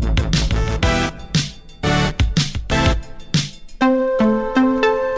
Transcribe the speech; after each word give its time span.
Bye. 0.00 0.33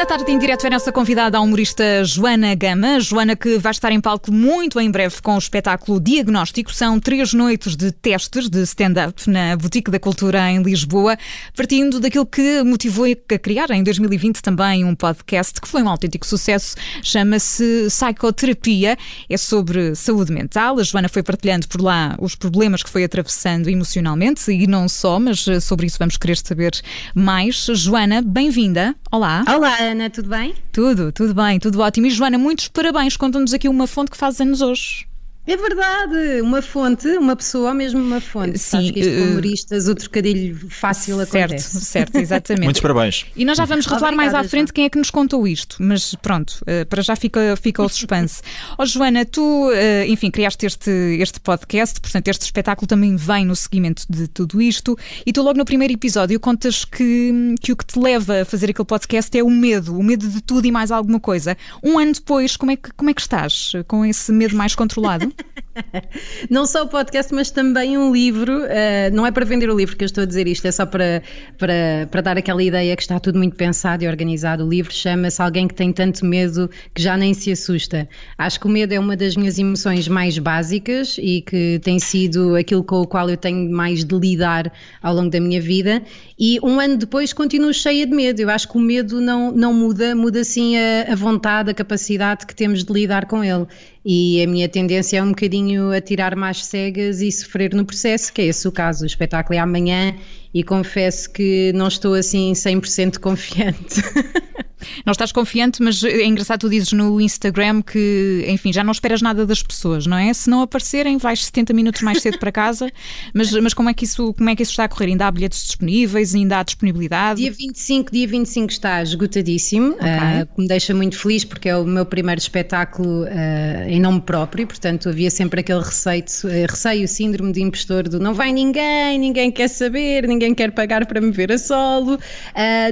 Tarde 0.05 0.31
em 0.31 0.39
direto 0.39 0.65
é 0.65 0.67
a 0.67 0.71
nossa 0.71 0.93
convidada 0.93 1.39
a 1.39 1.41
humorista 1.41 2.05
Joana 2.05 2.55
Gama. 2.55 3.01
Joana 3.01 3.35
que 3.35 3.57
vai 3.57 3.71
estar 3.71 3.91
em 3.91 4.01
palco 4.01 4.31
muito 4.31 4.79
em 4.79 4.91
breve 4.91 5.23
com 5.23 5.35
o 5.35 5.39
espetáculo 5.39 5.99
Diagnóstico. 5.99 6.75
São 6.75 7.01
três 7.01 7.33
noites 7.33 7.77
de 7.77 7.91
testes 7.91 8.51
de 8.51 8.63
stand-up 8.63 9.29
na 9.29 9.57
Boutique 9.57 9.91
da 9.91 9.99
Cultura 9.99 10.51
em 10.51 10.63
Lisboa, 10.63 11.17
partindo 11.57 11.99
daquilo 11.99 12.27
que 12.27 12.63
motivou 12.63 13.07
a 13.07 13.39
criar 13.39 13.71
em 13.71 13.83
2020 13.83 14.43
também 14.43 14.85
um 14.85 14.95
podcast 14.95 15.61
que 15.61 15.67
foi 15.67 15.83
um 15.83 15.89
autêntico 15.89 16.27
sucesso. 16.27 16.75
Chama-se 17.03 17.87
Psicoterapia. 17.89 18.99
É 19.31 19.37
sobre 19.37 19.95
saúde 19.95 20.31
mental. 20.31 20.79
A 20.79 20.83
Joana 20.83 21.09
foi 21.09 21.23
partilhando 21.23 21.69
por 21.69 21.81
lá 21.81 22.17
os 22.21 22.35
problemas 22.35 22.83
que 22.83 22.91
foi 22.91 23.05
atravessando 23.05 23.69
emocionalmente 23.69 24.51
e 24.53 24.67
não 24.67 24.89
só, 24.89 25.19
mas 25.19 25.47
sobre 25.63 25.87
isso 25.87 25.97
vamos 25.99 26.17
querer 26.17 26.37
saber 26.37 26.73
mais. 27.15 27.67
Joana, 27.73 28.21
bem-vinda. 28.21 28.95
Olá. 29.11 29.45
Olá, 29.49 29.86
Ana 29.87 30.11
tudo 30.11 30.29
bem? 30.29 30.55
Tudo, 30.73 31.13
tudo 31.13 31.35
bem, 31.35 31.59
tudo 31.59 31.81
ótimo. 31.81 32.07
E 32.07 32.11
Joana, 32.11 32.37
muitos 32.37 32.69
parabéns. 32.69 33.17
Conta-nos 33.17 33.55
aqui 33.55 33.69
uma 33.69 33.87
fonte 33.87 34.11
que 34.11 34.17
faz 34.17 34.41
anos 34.41 34.61
hoje. 34.61 35.07
É 35.47 35.57
verdade, 35.57 36.41
uma 36.43 36.61
fonte, 36.61 37.07
uma 37.19 37.37
pessoa, 37.37 37.73
mesmo 37.73 38.01
uma 38.01 38.21
fonte. 38.21 38.59
Sim, 38.59 38.71
Sabes 38.71 38.91
que 38.91 39.01
isto, 39.01 39.13
uh, 39.13 39.31
humoristas, 39.31 39.89
o 39.89 39.95
trocadilho 39.95 40.69
fácil 40.69 41.19
certo, 41.19 41.37
acontece. 41.37 41.81
Certo, 41.81 42.17
exatamente. 42.17 42.65
Muitos 42.65 42.83
parabéns. 42.83 43.27
E 43.37 43.45
nós 43.45 43.57
já 43.57 43.65
vamos 43.65 43.87
revelar 43.87 44.11
mais 44.13 44.35
à 44.35 44.43
frente 44.43 44.73
quem 44.73 44.87
é 44.87 44.91
que 44.91 44.99
nos 44.99 45.09
contou 45.09 45.47
isto, 45.47 45.77
mas 45.79 46.17
pronto, 46.17 46.61
uh, 46.63 46.85
para 46.87 47.01
já 47.01 47.15
fica, 47.15 47.57
fica 47.63 47.81
o 47.81 47.89
suspense. 47.89 48.43
Ó 48.77 48.83
oh, 48.83 48.87
Joana, 48.87 49.25
tu, 49.25 49.69
uh, 49.69 49.73
enfim, 50.09 50.33
criaste 50.33 50.67
este, 50.67 50.91
este 51.21 51.39
podcast, 51.39 52.01
portanto, 52.01 52.27
este 52.27 52.43
espetáculo 52.43 52.89
também 52.89 53.15
vem 53.15 53.45
no 53.45 53.55
seguimento 53.55 54.03
de 54.11 54.27
tudo 54.27 54.61
isto, 54.61 54.99
e 55.25 55.33
tu 55.33 55.43
logo 55.43 55.57
no 55.57 55.65
primeiro 55.65 55.95
episódio 55.95 56.41
contas 56.41 56.85
que, 56.85 57.55
que 57.61 57.71
o 57.71 57.77
que 57.77 57.87
te 57.87 58.01
leva 58.01 58.43
a 58.43 58.45
fazer 58.45 58.71
aquele 58.71 58.87
podcast 58.87 59.39
é 59.39 59.45
o 59.45 59.51
medo, 59.51 59.97
o 59.97 60.03
medo 60.03 60.27
de 60.27 60.41
tudo 60.41 60.67
e 60.67 60.73
mais 60.73 60.91
alguma 60.91 61.21
coisa. 61.21 61.57
Um 61.85 62.01
ano 62.01 62.15
depois, 62.15 62.57
como 62.57 62.73
é 62.73 62.77
que, 62.77 62.91
como 62.97 63.11
é 63.11 63.15
que 63.15 63.21
estás 63.21 63.75
com 63.87 64.05
esse 64.05 64.33
medo 64.33 64.57
mais 64.57 64.75
controlado? 64.75 65.36
Não 66.51 66.67
só 66.67 66.85
o 66.85 66.89
podcast, 66.89 67.33
mas 67.35 67.51
também 67.51 67.97
um 67.99 68.13
livro. 68.13 68.65
Uh, 68.65 69.13
não 69.13 69.27
é 69.27 69.31
para 69.31 69.45
vender 69.45 69.71
o 69.71 69.77
livro 69.77 69.97
que 69.97 70.05
eu 70.05 70.07
estou 70.07 70.23
a 70.23 70.25
dizer 70.27 70.47
isto, 70.47 70.67
é 70.67 70.73
só 70.73 70.87
para, 70.87 71.23
para, 71.59 72.09
para 72.11 72.21
dar 72.21 72.39
aquela 72.39 72.63
ideia 72.63 72.95
que 72.97 73.03
está 73.03 73.19
tudo 73.19 73.39
muito 73.39 73.57
pensado 73.57 74.05
e 74.05 74.09
organizado. 74.09 74.65
O 74.65 74.69
livro 74.69 74.93
chama-se 74.93 75.41
Alguém 75.41 75.69
que 75.69 75.75
tem 75.75 75.93
tanto 75.93 76.25
medo 76.25 76.71
que 76.95 77.03
já 77.03 77.17
nem 77.17 77.35
se 77.35 77.53
assusta. 77.53 78.09
Acho 78.39 78.61
que 78.61 78.67
o 78.67 78.71
medo 78.71 78.93
é 78.93 78.99
uma 78.99 79.17
das 79.17 79.37
minhas 79.37 79.59
emoções 79.59 80.09
mais 80.09 80.39
básicas 80.39 81.17
e 81.19 81.43
que 81.43 81.79
tem 81.83 81.99
sido 81.99 82.57
aquilo 82.57 82.83
com 82.83 83.03
o 83.03 83.07
qual 83.07 83.29
eu 83.29 83.37
tenho 83.37 83.71
mais 83.71 84.05
de 84.05 84.17
lidar 84.17 84.73
ao 85.03 85.15
longo 85.15 85.31
da 85.31 85.41
minha 85.41 85.61
vida. 85.61 86.03
E 86.39 86.59
um 86.63 86.81
ano 86.81 86.97
depois 86.97 87.33
continuo 87.33 87.73
cheia 87.73 88.07
de 88.07 88.15
medo. 88.15 88.41
Eu 88.41 88.51
acho 88.51 88.69
que 88.69 88.77
o 88.77 88.81
medo 88.81 89.21
não, 89.21 89.53
não 89.53 89.73
muda, 89.73 90.15
muda 90.15 90.43
sim 90.45 90.77
a, 90.77 91.13
a 91.13 91.15
vontade, 91.15 91.71
a 91.71 91.75
capacidade 91.75 92.47
que 92.47 92.55
temos 92.55 92.85
de 92.85 92.93
lidar 92.93 93.27
com 93.27 93.43
ele 93.43 93.67
e 94.09 94.41
a 94.41 94.47
minha 94.47 94.69
tendência 94.69 95.19
é 95.19 95.23
um 95.23 95.31
bocadinho 95.31 95.91
a 95.91 96.01
tirar 96.01 96.37
mais 96.37 96.65
cegas 96.65 97.21
e 97.21 97.33
sofrer 97.33 97.75
no 97.75 97.85
processo, 97.85 98.33
que 98.33 98.41
é 98.41 98.45
esse 98.45 98.69
o 98.69 98.71
caso. 98.71 99.03
O 99.03 99.07
espetáculo 99.07 99.57
é 99.57 99.59
amanhã 99.59 100.15
e 100.57 100.63
confesso 100.63 101.31
que 101.31 101.71
não 101.75 101.87
estou 101.87 102.15
assim 102.15 102.55
100% 102.55 103.19
confiante. 103.19 104.01
Não 105.05 105.13
estás 105.13 105.33
confiante, 105.33 105.83
mas 105.83 106.03
é 106.05 106.25
engraçado, 106.25 106.61
tu 106.61 106.69
dizes 106.69 106.93
no 106.93 107.21
Instagram 107.21 107.83
que, 107.83 108.45
enfim, 108.49 108.73
já 108.73 108.85
não 108.85 108.93
esperas 108.93 109.23
nada 109.23 109.47
das 109.47 109.63
pessoas, 109.63 110.07
não 110.07 110.17
é? 110.17 110.33
Se 110.33 110.49
não 110.51 110.63
aparecerem, 110.63 111.17
vais 111.19 111.45
70 111.45 111.73
minutos 111.73 112.03
mais 112.03 112.21
cedo 112.21 112.39
para 112.39 112.53
casa, 112.53 112.91
mas, 113.33 113.53
mas 113.53 113.75
como, 113.75 113.89
é 113.89 113.95
que 113.95 114.05
isso, 114.05 114.35
como 114.35 114.51
é 114.51 114.57
que 114.57 114.63
isso 114.63 114.73
está 114.73 114.85
a 114.85 114.89
correr? 114.89 115.07
Ainda 115.07 115.27
há 115.27 115.31
bilhetes 115.31 115.63
disponíveis? 115.65 116.35
Ainda 116.35 116.59
há 116.59 116.63
disponibilidade? 116.63 117.41
Dia 117.41 117.53
25, 117.53 118.13
dia 118.13 118.27
25 118.27 118.71
está 118.71 119.03
esgotadíssimo, 119.03 119.93
okay. 119.93 120.43
uh, 120.43 120.47
que 120.55 120.61
me 120.61 120.69
deixa 120.69 120.95
muito 120.95 121.19
feliz 121.19 121.45
porque 121.45 121.69
é 121.69 121.77
o 121.77 121.85
meu 121.85 122.05
primeiro 122.05 122.41
espetáculo 122.41 123.25
uh, 123.25 123.89
em 123.89 124.01
nome 124.01 124.21
próprio, 124.21 124.67
portanto 124.67 125.09
havia 125.09 125.31
sempre 125.31 125.61
aquele 125.61 125.81
receio, 125.81 126.25
uh, 126.45 126.71
receio, 126.71 127.09
síndrome 127.09 127.53
de 127.53 127.63
impostor 127.63 128.09
do 128.09 128.21
não 128.21 128.35
vai 128.35 128.53
ninguém, 128.53 129.19
ninguém 129.19 129.51
quer 129.51 129.69
saber, 129.69 130.27
ninguém 130.27 130.46
quer 130.55 130.73
pagar 130.73 131.07
para 131.07 131.21
me 131.21 131.31
ver 131.31 131.53
a 131.53 131.59
solo. 131.59 132.19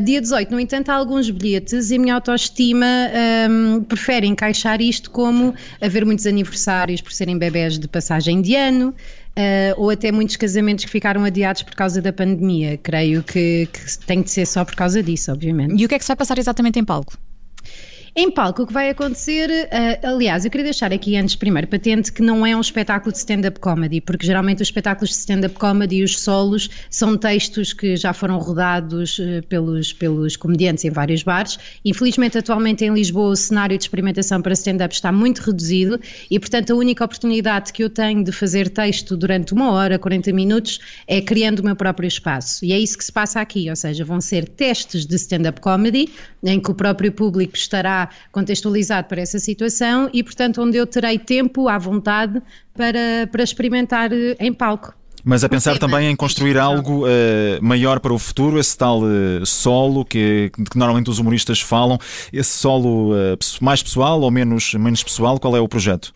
dia 0.02 0.20
18, 0.20 0.50
no 0.50 0.60
entanto, 0.60 0.90
há 0.90 0.94
alguns 0.94 1.30
bilhetes 1.30 1.90
e 1.90 1.96
a 1.96 1.98
minha 1.98 2.14
autoestima 2.14 2.86
um, 3.48 3.82
prefere 3.82 4.26
encaixar 4.26 4.80
isto 4.80 5.10
como 5.10 5.54
haver 5.80 6.04
muitos 6.04 6.26
aniversários 6.26 7.00
por 7.00 7.12
serem 7.12 7.38
bebés 7.38 7.78
de 7.78 7.88
passagem 7.88 8.40
de 8.40 8.54
ano. 8.54 8.94
Uh, 9.36 9.74
ou 9.76 9.90
até 9.90 10.12
muitos 10.12 10.36
casamentos 10.36 10.84
que 10.84 10.90
ficaram 10.92 11.24
adiados 11.24 11.62
por 11.62 11.74
causa 11.74 12.00
da 12.00 12.12
pandemia. 12.12 12.78
Creio 12.78 13.20
que, 13.20 13.68
que 13.72 13.98
tem 14.06 14.22
de 14.22 14.30
ser 14.30 14.46
só 14.46 14.64
por 14.64 14.76
causa 14.76 15.02
disso, 15.02 15.32
obviamente. 15.32 15.74
E 15.80 15.84
o 15.84 15.88
que 15.88 15.94
é 15.96 15.98
que 15.98 16.04
se 16.04 16.08
vai 16.08 16.16
passar 16.16 16.38
exatamente 16.38 16.78
em 16.78 16.84
palco? 16.84 17.18
Em 18.16 18.30
palco, 18.30 18.62
o 18.62 18.66
que 18.68 18.72
vai 18.72 18.90
acontecer, 18.90 19.50
uh, 19.50 20.06
aliás, 20.06 20.44
eu 20.44 20.50
queria 20.52 20.66
deixar 20.66 20.92
aqui 20.92 21.16
antes, 21.16 21.34
primeiro, 21.34 21.66
patente 21.66 22.12
que 22.12 22.22
não 22.22 22.46
é 22.46 22.56
um 22.56 22.60
espetáculo 22.60 23.10
de 23.10 23.18
stand-up 23.18 23.58
comedy, 23.58 24.00
porque 24.00 24.24
geralmente 24.24 24.62
os 24.62 24.68
espetáculos 24.68 25.10
de 25.10 25.16
stand-up 25.16 25.58
comedy 25.58 25.96
e 25.96 26.04
os 26.04 26.20
solos 26.20 26.70
são 26.88 27.16
textos 27.16 27.72
que 27.72 27.96
já 27.96 28.12
foram 28.12 28.38
rodados 28.38 29.18
uh, 29.18 29.44
pelos, 29.48 29.92
pelos 29.92 30.36
comediantes 30.36 30.84
em 30.84 30.90
vários 30.90 31.24
bares. 31.24 31.58
Infelizmente, 31.84 32.38
atualmente 32.38 32.84
em 32.84 32.94
Lisboa, 32.94 33.30
o 33.30 33.36
cenário 33.36 33.76
de 33.76 33.82
experimentação 33.82 34.40
para 34.40 34.52
stand-up 34.52 34.94
está 34.94 35.10
muito 35.10 35.40
reduzido 35.40 36.00
e, 36.30 36.38
portanto, 36.38 36.72
a 36.72 36.76
única 36.76 37.04
oportunidade 37.04 37.72
que 37.72 37.82
eu 37.82 37.90
tenho 37.90 38.22
de 38.22 38.30
fazer 38.30 38.68
texto 38.68 39.16
durante 39.16 39.52
uma 39.52 39.72
hora, 39.72 39.98
40 39.98 40.32
minutos, 40.32 40.78
é 41.08 41.20
criando 41.20 41.58
o 41.58 41.64
meu 41.64 41.74
próprio 41.74 42.06
espaço. 42.06 42.64
E 42.64 42.72
é 42.72 42.78
isso 42.78 42.96
que 42.96 43.04
se 43.04 43.10
passa 43.10 43.40
aqui, 43.40 43.68
ou 43.68 43.74
seja, 43.74 44.04
vão 44.04 44.20
ser 44.20 44.46
testes 44.46 45.04
de 45.04 45.16
stand-up 45.16 45.60
comedy, 45.60 46.10
em 46.44 46.60
que 46.60 46.70
o 46.70 46.74
próprio 46.74 47.10
público 47.10 47.56
estará 47.56 48.03
contextualizado 48.32 49.08
para 49.08 49.20
essa 49.20 49.38
situação 49.38 50.08
e, 50.12 50.22
portanto, 50.22 50.62
onde 50.62 50.76
eu 50.76 50.86
terei 50.86 51.18
tempo 51.18 51.68
à 51.68 51.78
vontade 51.78 52.40
para, 52.74 53.26
para 53.30 53.42
experimentar 53.42 54.12
eh, 54.12 54.36
em 54.40 54.52
palco. 54.52 54.94
Mas 55.24 55.42
a 55.42 55.48
pensar 55.48 55.78
também 55.78 56.10
em 56.10 56.14
construir 56.14 56.58
algo 56.58 57.06
uh, 57.06 57.08
maior 57.62 57.98
para 57.98 58.12
o 58.12 58.18
futuro, 58.18 58.58
esse 58.58 58.76
tal 58.76 59.00
uh, 59.00 59.46
solo 59.46 60.04
que, 60.04 60.52
que, 60.70 60.76
normalmente 60.76 61.08
os 61.08 61.18
humoristas 61.18 61.62
falam, 61.62 61.98
esse 62.30 62.50
solo 62.50 63.14
uh, 63.14 63.38
mais 63.58 63.82
pessoal 63.82 64.20
ou 64.20 64.30
menos, 64.30 64.74
menos 64.74 65.02
pessoal, 65.02 65.40
qual 65.40 65.56
é 65.56 65.60
o 65.60 65.66
projeto? 65.66 66.12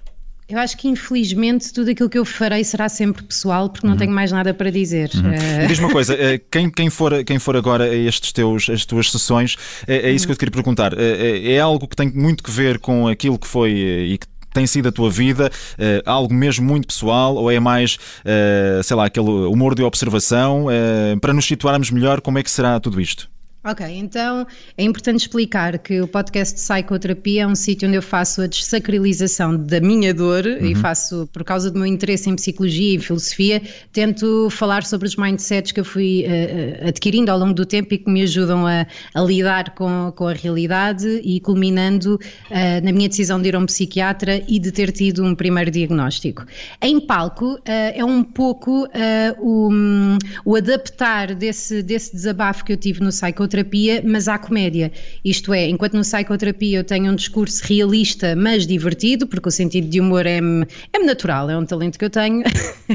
Eu 0.49 0.59
acho 0.59 0.79
que 0.79 0.89
infelizmente 0.89 1.73
tudo 1.75 1.91
aquilo 1.91 2.09
que 2.09 2.19
eu 2.19 2.25
farei 2.25 2.65
será 2.65 2.89
sempre 2.89 3.23
pessoal 3.23 3.69
porque 3.69 3.87
não 3.87 3.93
uhum. 3.93 3.99
tenho 3.99 4.13
mais 4.13 4.33
nada 4.33 4.55
para 4.55 4.71
dizer. 4.71 5.11
Uhum. 5.15 5.65
Uh... 5.65 5.67
Diz 5.69 5.79
uma 5.79 5.91
coisa, 5.91 6.15
eh, 6.19 6.41
quem, 6.51 6.71
quem, 6.71 6.89
for, 6.89 7.23
quem 7.23 7.39
for 7.39 7.55
agora 7.55 7.85
a 7.85 7.95
estes 7.95 8.33
teus, 8.33 8.71
as 8.71 8.87
tuas 8.87 9.11
sessões, 9.11 9.57
é, 9.87 10.09
é 10.09 10.11
isso 10.11 10.25
uhum. 10.25 10.29
que 10.29 10.33
eu 10.33 10.37
te 10.37 10.39
queria 10.39 10.53
perguntar. 10.53 10.99
É, 10.99 11.53
é 11.53 11.61
algo 11.61 11.87
que 11.87 11.95
tem 11.95 12.11
muito 12.11 12.43
que 12.43 12.51
ver 12.51 12.79
com 12.79 13.07
aquilo 13.07 13.39
que 13.39 13.47
foi 13.47 13.73
e 13.73 14.17
que 14.17 14.27
tem 14.53 14.67
sido 14.67 14.89
a 14.89 14.93
tua 14.93 15.11
vida? 15.11 15.51
Uh, 15.75 16.03
algo 16.07 16.33
mesmo 16.33 16.67
muito 16.67 16.89
pessoal 16.89 17.37
ou 17.37 17.51
é 17.51 17.61
mais, 17.61 17.97
uh, 18.25 18.83
sei 18.83 18.97
lá, 18.97 19.05
aquele 19.05 19.29
humor 19.29 19.75
de 19.75 19.83
observação? 19.83 20.67
Uh, 20.67 21.21
para 21.21 21.35
nos 21.35 21.45
situarmos 21.45 21.91
melhor, 21.91 22.21
como 22.23 22.39
é 22.39 22.43
que 22.43 22.51
será 22.51 22.81
tudo 22.81 23.01
isto? 23.01 23.29
Ok, 23.71 23.85
então 23.87 24.47
é 24.79 24.83
importante 24.83 25.21
explicar 25.21 25.79
que 25.79 26.01
o 26.01 26.09
podcast 26.09 26.55
de 26.55 26.63
Psicoterapia 26.63 27.43
é 27.43 27.47
um 27.47 27.55
sítio 27.55 27.87
onde 27.87 27.99
eu 27.99 28.03
faço 28.03 28.41
a 28.41 28.47
desacralização 28.47 29.55
da 29.63 29.79
minha 29.79 30.15
dor 30.15 30.47
uhum. 30.47 30.69
e 30.69 30.75
faço, 30.75 31.29
por 31.35 31.45
causa 31.45 31.71
do 31.71 31.79
meu 31.79 31.85
interesse 31.85 32.31
em 32.31 32.35
psicologia 32.35 32.95
e 32.95 32.99
filosofia, 32.99 33.61
tento 33.93 34.49
falar 34.49 34.85
sobre 34.85 35.07
os 35.07 35.17
mindsets 35.17 35.71
que 35.71 35.81
eu 35.81 35.85
fui 35.85 36.25
uh, 36.25 36.89
adquirindo 36.89 37.31
ao 37.31 37.39
longo 37.39 37.53
do 37.53 37.67
tempo 37.67 37.93
e 37.93 37.99
que 37.99 38.11
me 38.11 38.23
ajudam 38.23 38.67
a, 38.67 38.87
a 39.15 39.21
lidar 39.21 39.75
com, 39.75 40.15
com, 40.17 40.29
a 40.29 40.33
realidade 40.33 41.21
e 41.23 41.39
culminando 41.39 42.15
uh, 42.15 42.83
na 42.83 42.91
minha 42.91 43.11
decisão 43.11 43.39
de 43.39 43.51
ir 43.51 43.55
a 43.55 43.59
um 43.59 43.67
psiquiatra 43.67 44.43
e 44.49 44.59
de 44.59 44.73
ter 44.73 44.93
tido 44.93 45.23
um 45.23 45.35
primeiro 45.35 45.71
diagnóstico. 45.71 46.47
Em 46.81 46.99
palco 46.99 47.57
uh, 47.57 47.61
é 47.67 48.03
um 48.03 48.25
pouco 48.25 48.89
o, 49.39 49.69
um, 49.69 50.17
o 50.43 50.57
adaptar 50.57 51.35
desse, 51.35 51.83
desse 51.83 52.13
desabafo 52.15 52.65
que 52.65 52.73
eu 52.73 52.77
tive 52.79 53.01
no 53.01 53.11
Psicoterapia 53.11 53.58
psicoterapia, 53.59 54.03
mas 54.05 54.29
há 54.29 54.39
comédia. 54.39 54.93
Isto 55.25 55.53
é, 55.53 55.69
enquanto 55.69 55.95
no 55.95 56.01
psicoterapia 56.01 56.79
eu 56.79 56.85
tenho 56.85 57.11
um 57.13 57.15
discurso 57.15 57.63
realista, 57.65 58.37
mas 58.37 58.67
divertido, 58.67 59.27
porque 59.27 59.49
o 59.49 59.53
sentido 59.53 59.89
de 59.89 60.01
humor 60.01 60.27
é-me 60.27 60.67
é 60.93 60.99
natural, 60.99 61.51
é 61.51 61.57
um 61.57 61.65
talento 61.65 61.99
que 61.99 62.05
eu 62.05 62.11
tenho, 62.11 62.43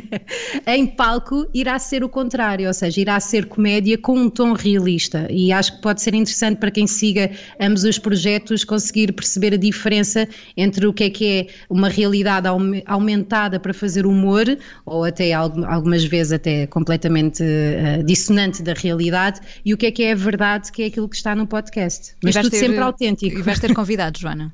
em 0.68 0.88
palco 0.88 1.48
irá 1.54 1.78
ser 1.80 2.04
o 2.04 2.10
contrário, 2.10 2.68
ou 2.68 2.74
seja, 2.74 3.02
irá 3.02 3.20
ser 3.20 3.46
comédia 3.46 3.98
com 3.98 4.18
um 4.18 4.30
tom 4.30 4.54
realista. 4.54 5.28
E 5.30 5.52
acho 5.52 5.76
que 5.76 5.82
pode 5.82 6.02
ser 6.02 6.14
interessante 6.14 6.58
para 6.58 6.72
quem 6.72 6.88
siga 6.88 7.32
ambos 7.60 7.84
os 7.84 7.98
projetos 7.98 8.64
conseguir 8.64 9.12
perceber 9.14 9.54
a 9.54 9.58
diferença 9.58 10.28
entre 10.56 10.86
o 10.88 10.94
que 10.94 11.06
é 11.06 11.10
que 11.10 11.26
é 11.26 11.48
uma 11.70 11.90
realidade 11.90 12.48
aumentada 12.86 13.60
para 13.60 13.74
fazer 13.74 14.06
humor, 14.06 14.46
ou 14.86 15.04
até 15.04 15.34
algumas 15.34 16.04
vezes 16.04 16.34
até 16.34 16.68
completamente 16.68 17.44
uh, 17.44 18.04
dissonante 18.04 18.62
da 18.62 18.74
realidade, 18.74 19.40
e 19.66 19.74
o 19.74 19.78
que 19.78 19.88
é 19.88 19.92
que 19.92 20.04
é 20.04 20.12
a 20.12 20.16
verdade 20.16 20.43
verdade 20.44 20.72
que 20.72 20.84
é 20.84 20.86
aquilo 20.88 21.08
que 21.08 21.16
está 21.16 21.36
no 21.36 21.48
podcast. 21.48 22.16
Mas 22.22 22.36
tudo 22.36 22.50
ter, 22.50 22.60
sempre 22.60 22.80
autêntico. 22.80 23.40
E 23.40 23.42
vais 23.42 23.60
ter 23.60 23.74
convidados, 23.74 24.20
Joana? 24.20 24.54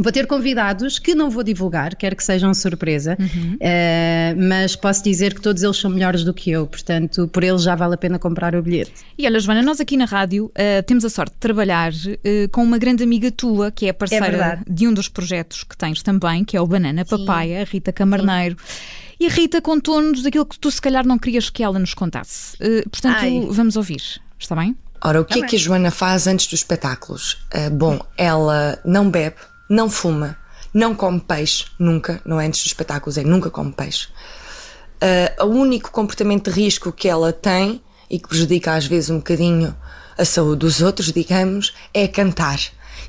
Vou 0.00 0.12
ter 0.12 0.28
convidados 0.28 0.96
que 1.00 1.12
não 1.12 1.28
vou 1.28 1.42
divulgar, 1.42 1.96
quero 1.96 2.14
que 2.14 2.22
sejam 2.22 2.54
surpresa, 2.54 3.16
uhum. 3.18 3.54
uh, 3.54 4.48
mas 4.48 4.76
posso 4.76 5.02
dizer 5.02 5.34
que 5.34 5.40
todos 5.40 5.60
eles 5.60 5.76
são 5.76 5.90
melhores 5.90 6.22
do 6.22 6.32
que 6.32 6.52
eu, 6.52 6.68
portanto, 6.68 7.26
por 7.26 7.42
eles 7.42 7.64
já 7.64 7.74
vale 7.74 7.94
a 7.94 7.96
pena 7.96 8.16
comprar 8.16 8.54
o 8.54 8.62
bilhete. 8.62 8.92
E 9.18 9.26
olha, 9.26 9.40
Joana, 9.40 9.60
nós 9.60 9.80
aqui 9.80 9.96
na 9.96 10.04
rádio 10.04 10.46
uh, 10.46 10.82
temos 10.86 11.04
a 11.04 11.10
sorte 11.10 11.32
de 11.32 11.38
trabalhar 11.38 11.90
uh, 11.92 12.48
com 12.52 12.62
uma 12.62 12.78
grande 12.78 13.02
amiga 13.02 13.28
tua, 13.32 13.72
que 13.72 13.86
é 13.86 13.92
parceira 13.92 14.62
é 14.64 14.72
de 14.72 14.86
um 14.86 14.94
dos 14.94 15.08
projetos 15.08 15.64
que 15.64 15.76
tens 15.76 16.00
também, 16.00 16.44
que 16.44 16.56
é 16.56 16.60
o 16.60 16.66
Banana 16.66 17.04
Sim. 17.04 17.18
Papaya, 17.18 17.62
a 17.62 17.64
Rita 17.64 17.92
Camarneiro. 17.92 18.56
Sim. 18.64 19.16
E 19.18 19.26
a 19.26 19.30
Rita 19.30 19.60
contou-nos 19.60 20.24
aquilo 20.24 20.46
que 20.46 20.60
tu 20.60 20.70
se 20.70 20.80
calhar 20.80 21.04
não 21.04 21.18
querias 21.18 21.50
que 21.50 21.60
ela 21.60 21.76
nos 21.76 21.92
contasse. 21.92 22.56
portanto, 22.88 23.16
Ai. 23.18 23.48
vamos 23.50 23.74
ouvir, 23.74 24.00
está 24.38 24.54
bem? 24.54 24.76
Ora, 25.02 25.20
o 25.20 25.24
que 25.24 25.40
é 25.40 25.46
que 25.46 25.56
a 25.56 25.58
Joana 25.58 25.90
faz 25.90 26.26
antes 26.26 26.46
dos 26.46 26.60
espetáculos? 26.60 27.38
bom, 27.72 28.00
ela 28.16 28.78
não 28.84 29.10
bebe 29.10 29.36
não 29.68 29.90
fuma, 29.90 30.36
não 30.72 30.94
come 30.94 31.20
peixe, 31.20 31.66
nunca, 31.78 32.22
não 32.24 32.40
é 32.40 32.46
antes 32.46 32.60
dos 32.60 32.68
espetáculos, 32.68 33.18
é 33.18 33.22
nunca 33.22 33.50
come 33.50 33.72
peixe. 33.72 34.08
Uh, 34.96 35.44
o 35.44 35.48
único 35.48 35.90
comportamento 35.90 36.50
de 36.50 36.60
risco 36.60 36.90
que 36.90 37.08
ela 37.08 37.32
tem 37.32 37.82
e 38.10 38.18
que 38.18 38.28
prejudica 38.28 38.74
às 38.74 38.86
vezes 38.86 39.10
um 39.10 39.18
bocadinho 39.18 39.76
a 40.16 40.24
saúde 40.24 40.60
dos 40.60 40.80
outros, 40.80 41.12
digamos, 41.12 41.74
é 41.94 42.08
cantar. 42.08 42.58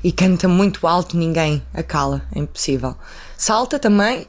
E 0.04 0.12
canta 0.12 0.46
muito 0.46 0.86
alto, 0.86 1.16
ninguém 1.16 1.62
a 1.74 1.82
cala, 1.82 2.22
é 2.34 2.38
impossível. 2.38 2.96
Salta 3.36 3.78
também. 3.78 4.28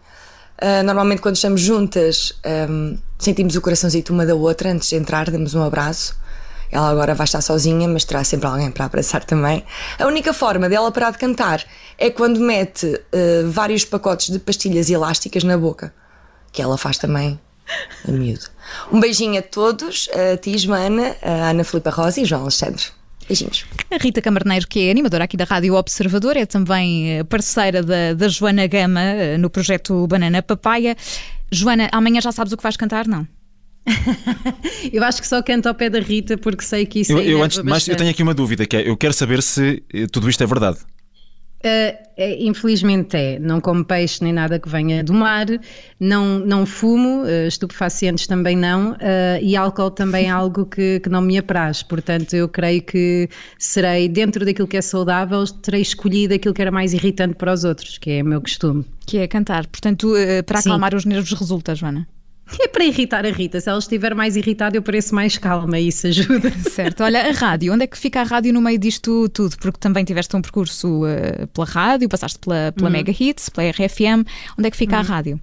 Uh, 0.60 0.84
normalmente, 0.84 1.22
quando 1.22 1.36
estamos 1.36 1.62
juntas, 1.62 2.34
um, 2.70 2.98
sentimos 3.20 3.56
o 3.56 3.62
coraçãozinho 3.62 4.06
uma 4.10 4.26
da 4.26 4.36
outra 4.36 4.72
antes 4.72 4.90
de 4.90 4.96
entrar, 4.96 5.30
damos 5.30 5.54
um 5.54 5.64
abraço. 5.64 6.20
Ela 6.72 6.90
agora 6.90 7.14
vai 7.14 7.26
estar 7.26 7.42
sozinha, 7.42 7.88
mas 7.88 8.06
terá 8.06 8.24
sempre 8.24 8.48
alguém 8.48 8.72
para 8.72 8.86
abraçar 8.86 9.24
também. 9.24 9.64
A 10.00 10.08
única 10.08 10.34
forma 10.34 10.70
dela 10.70 10.92
parar 10.92 11.12
de 11.12 11.18
cantar 11.18 11.64
é 11.98 12.10
quando 12.10 12.40
mete 12.40 12.86
uh, 12.88 13.52
vários 13.52 13.84
pacotes 13.84 14.30
de 14.30 14.40
pastilhas 14.40 14.90
elásticas 14.90 15.44
na 15.44 15.58
boca, 15.58 15.94
que 16.52 16.62
ela 16.62 16.78
faz 16.78 16.98
também 16.98 17.40
a 18.08 18.12
miúdo. 18.12 18.46
Um 18.92 19.00
beijinho 19.00 19.40
a 19.40 19.42
todos, 19.42 20.10
a 20.14 20.38
ti, 20.38 20.58
Joana, 20.58 21.16
a 21.22 21.50
Ana 21.50 21.64
Filipa 21.64 21.90
Rosa 21.90 22.22
e 22.22 22.26
João 22.26 22.44
Alexandre. 22.44 22.86
Beijinhos. 23.28 23.66
A 23.92 23.98
Rita 23.98 24.22
Camarneiro, 24.22 24.68
que 24.68 24.88
é 24.88 24.92
animadora 24.92 25.24
aqui 25.24 25.38
da 25.38 25.46
Rádio 25.46 25.76
Observador, 25.76 26.36
é 26.36 26.46
também 26.46 27.20
eh, 27.20 27.24
parceira 27.24 27.84
da, 27.84 28.14
da 28.14 28.28
Joana 28.28 28.68
Gama 28.68 29.02
eh, 29.02 29.38
no 29.38 29.50
projeto 29.50 30.06
Banana 30.08 30.42
Papaya. 30.42 30.98
Joana, 31.52 31.90
amanhã 31.92 32.20
já 32.20 32.32
sabes 32.32 32.52
o 32.52 32.58
que 32.58 32.64
vais 32.64 32.76
cantar, 32.76 33.08
não? 33.08 33.28
eu 34.94 35.04
acho 35.04 35.22
que 35.22 35.28
só 35.28 35.42
canto 35.42 35.68
ao 35.68 35.76
pé 35.76 35.90
da 35.90 36.00
Rita 36.00 36.38
porque 36.38 36.64
sei 36.64 36.86
que 36.86 37.00
isso 37.02 37.14
eu, 37.14 37.22
eu 37.22 37.44
antes 37.44 37.58
de 37.58 37.64
mais 37.64 37.88
eu 37.88 37.96
tenho 37.96 38.12
aqui 38.12 38.22
uma 38.22 38.34
dúvida 38.34 38.66
que 38.66 38.78
é 38.78 38.88
eu 38.88 38.96
quero 38.96 39.14
saber 39.14 39.42
se 39.42 39.84
eh, 39.94 40.06
tudo 40.12 40.30
isto 40.30 40.44
é 40.44 40.48
verdade. 40.48 40.80
Uh, 41.64 41.94
infelizmente 42.40 43.16
é, 43.16 43.38
não 43.38 43.62
como 43.62 43.86
peixe 43.86 44.24
nem 44.24 44.34
nada 44.34 44.58
que 44.58 44.68
venha 44.68 45.04
do 45.04 45.14
mar, 45.14 45.46
não, 46.00 46.40
não 46.40 46.66
fumo, 46.66 47.22
uh, 47.22 47.48
estupefacientes 47.48 48.26
também 48.26 48.56
não, 48.58 48.94
uh, 48.94 48.98
e 49.44 49.56
álcool 49.56 49.92
também 49.92 50.26
é 50.26 50.30
algo 50.34 50.66
que, 50.66 51.00
que 51.00 51.08
não 51.08 51.22
me 51.22 51.38
apraz, 51.38 51.84
portanto 51.84 52.36
eu 52.36 52.50
creio 52.50 52.82
que 52.82 53.30
serei, 53.60 54.10
dentro 54.10 54.44
daquilo 54.44 54.68
que 54.68 54.76
é 54.76 54.82
saudável, 54.82 55.46
terei 55.46 55.84
escolhido 55.84 56.34
aquilo 56.34 56.52
que 56.52 56.64
era 56.64 56.72
mais 56.72 56.94
irritante 56.94 57.36
para 57.36 57.54
os 57.54 57.64
outros, 57.64 58.00
que 58.00 58.10
é 58.10 58.24
o 58.24 58.26
meu 58.26 58.42
costume. 58.42 58.84
Que 59.06 59.20
é 59.20 59.28
cantar, 59.28 59.68
portanto 59.68 60.14
para 60.48 60.60
acalmar 60.60 60.94
Sim. 60.94 60.98
os 60.98 61.06
nervos 61.06 61.32
resulta, 61.32 61.76
Joana? 61.76 62.08
É 62.60 62.68
para 62.68 62.84
irritar 62.84 63.26
a 63.26 63.32
Rita. 63.32 63.60
Se 63.60 63.70
ela 63.70 63.80
estiver 63.80 64.14
mais 64.14 64.36
irritada, 64.36 64.78
eu 64.78 64.82
pareço 64.82 65.16
mais 65.16 65.38
calma 65.38 65.80
e 65.80 65.88
isso 65.88 66.08
ajuda. 66.08 66.52
Certo. 66.70 67.04
Olha, 67.04 67.30
a 67.30 67.32
rádio, 67.32 67.74
onde 67.74 67.84
é 67.84 67.88
que 67.88 67.98
fica 67.98 68.22
a 68.22 68.24
rádio 68.24 68.54
no 68.54 68.62
meio 68.62 68.78
disto 68.78 69.30
tudo? 69.30 69.56
Porque 69.58 69.80
também 69.80 70.04
tiveste 70.04 70.36
um 70.36 70.42
percurso 70.42 71.04
uh, 71.06 71.48
pela 71.48 71.66
rádio, 71.66 72.10
passaste 72.10 72.40
pela, 72.40 72.72
pela 72.72 72.88
uhum. 72.88 72.94
Mega 72.94 73.12
Hits, 73.12 73.50
pela 73.50 73.70
RFM. 73.70 74.26
Onde 74.58 74.68
é 74.68 74.72
que 74.72 74.78
fica 74.78 74.96
uhum. 74.96 75.02
a 75.02 75.06
rádio? 75.06 75.42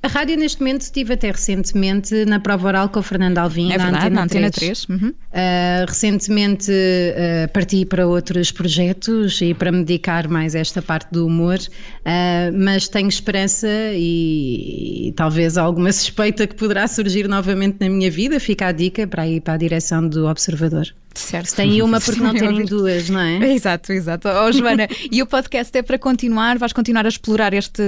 A 0.00 0.06
rádio, 0.06 0.36
neste 0.36 0.60
momento, 0.60 0.82
estive 0.82 1.14
até 1.14 1.28
recentemente 1.28 2.24
na 2.24 2.38
prova 2.38 2.68
oral 2.68 2.88
com 2.88 3.00
o 3.00 3.02
Fernando 3.02 3.38
Alvim, 3.38 3.72
é 3.72 3.76
na, 3.76 3.84
verdade, 3.84 4.06
Antena 4.06 4.14
na 4.14 4.22
Antena 4.22 4.50
3. 4.50 4.86
3. 4.86 5.02
Uhum. 5.02 5.08
Uh, 5.08 5.86
recentemente 5.88 6.70
uh, 6.70 7.52
parti 7.52 7.84
para 7.84 8.06
outros 8.06 8.52
projetos 8.52 9.40
e 9.40 9.52
para 9.54 9.72
me 9.72 9.78
dedicar 9.78 10.28
mais 10.28 10.54
a 10.54 10.60
esta 10.60 10.80
parte 10.80 11.10
do 11.10 11.26
humor, 11.26 11.58
uh, 11.58 12.56
mas 12.56 12.86
tenho 12.86 13.08
esperança 13.08 13.66
e, 13.92 15.08
e, 15.08 15.12
talvez 15.12 15.58
alguma 15.58 15.90
suspeita 15.92 16.46
que 16.46 16.54
poderá 16.54 16.86
surgir 16.86 17.26
novamente 17.26 17.78
na 17.80 17.88
minha 17.88 18.10
vida. 18.10 18.38
Fica 18.38 18.68
a 18.68 18.72
dica 18.72 19.04
para 19.04 19.26
ir 19.26 19.40
para 19.40 19.54
a 19.54 19.56
direção 19.56 20.08
do 20.08 20.28
Observador. 20.28 20.94
Certo. 21.14 21.54
Tem 21.54 21.82
uma 21.82 22.00
porque 22.02 22.20
não 22.20 22.34
terem 22.34 22.64
duas, 22.64 23.08
não 23.08 23.20
é? 23.20 23.38
Exato, 23.52 23.92
exato. 23.92 24.28
Oh, 24.28 24.52
Joana, 24.52 24.86
e 25.10 25.22
o 25.22 25.26
podcast 25.26 25.76
é 25.76 25.82
para 25.82 25.98
continuar? 25.98 26.58
Vais 26.58 26.72
continuar 26.72 27.04
a 27.06 27.08
explorar 27.08 27.52
este, 27.52 27.82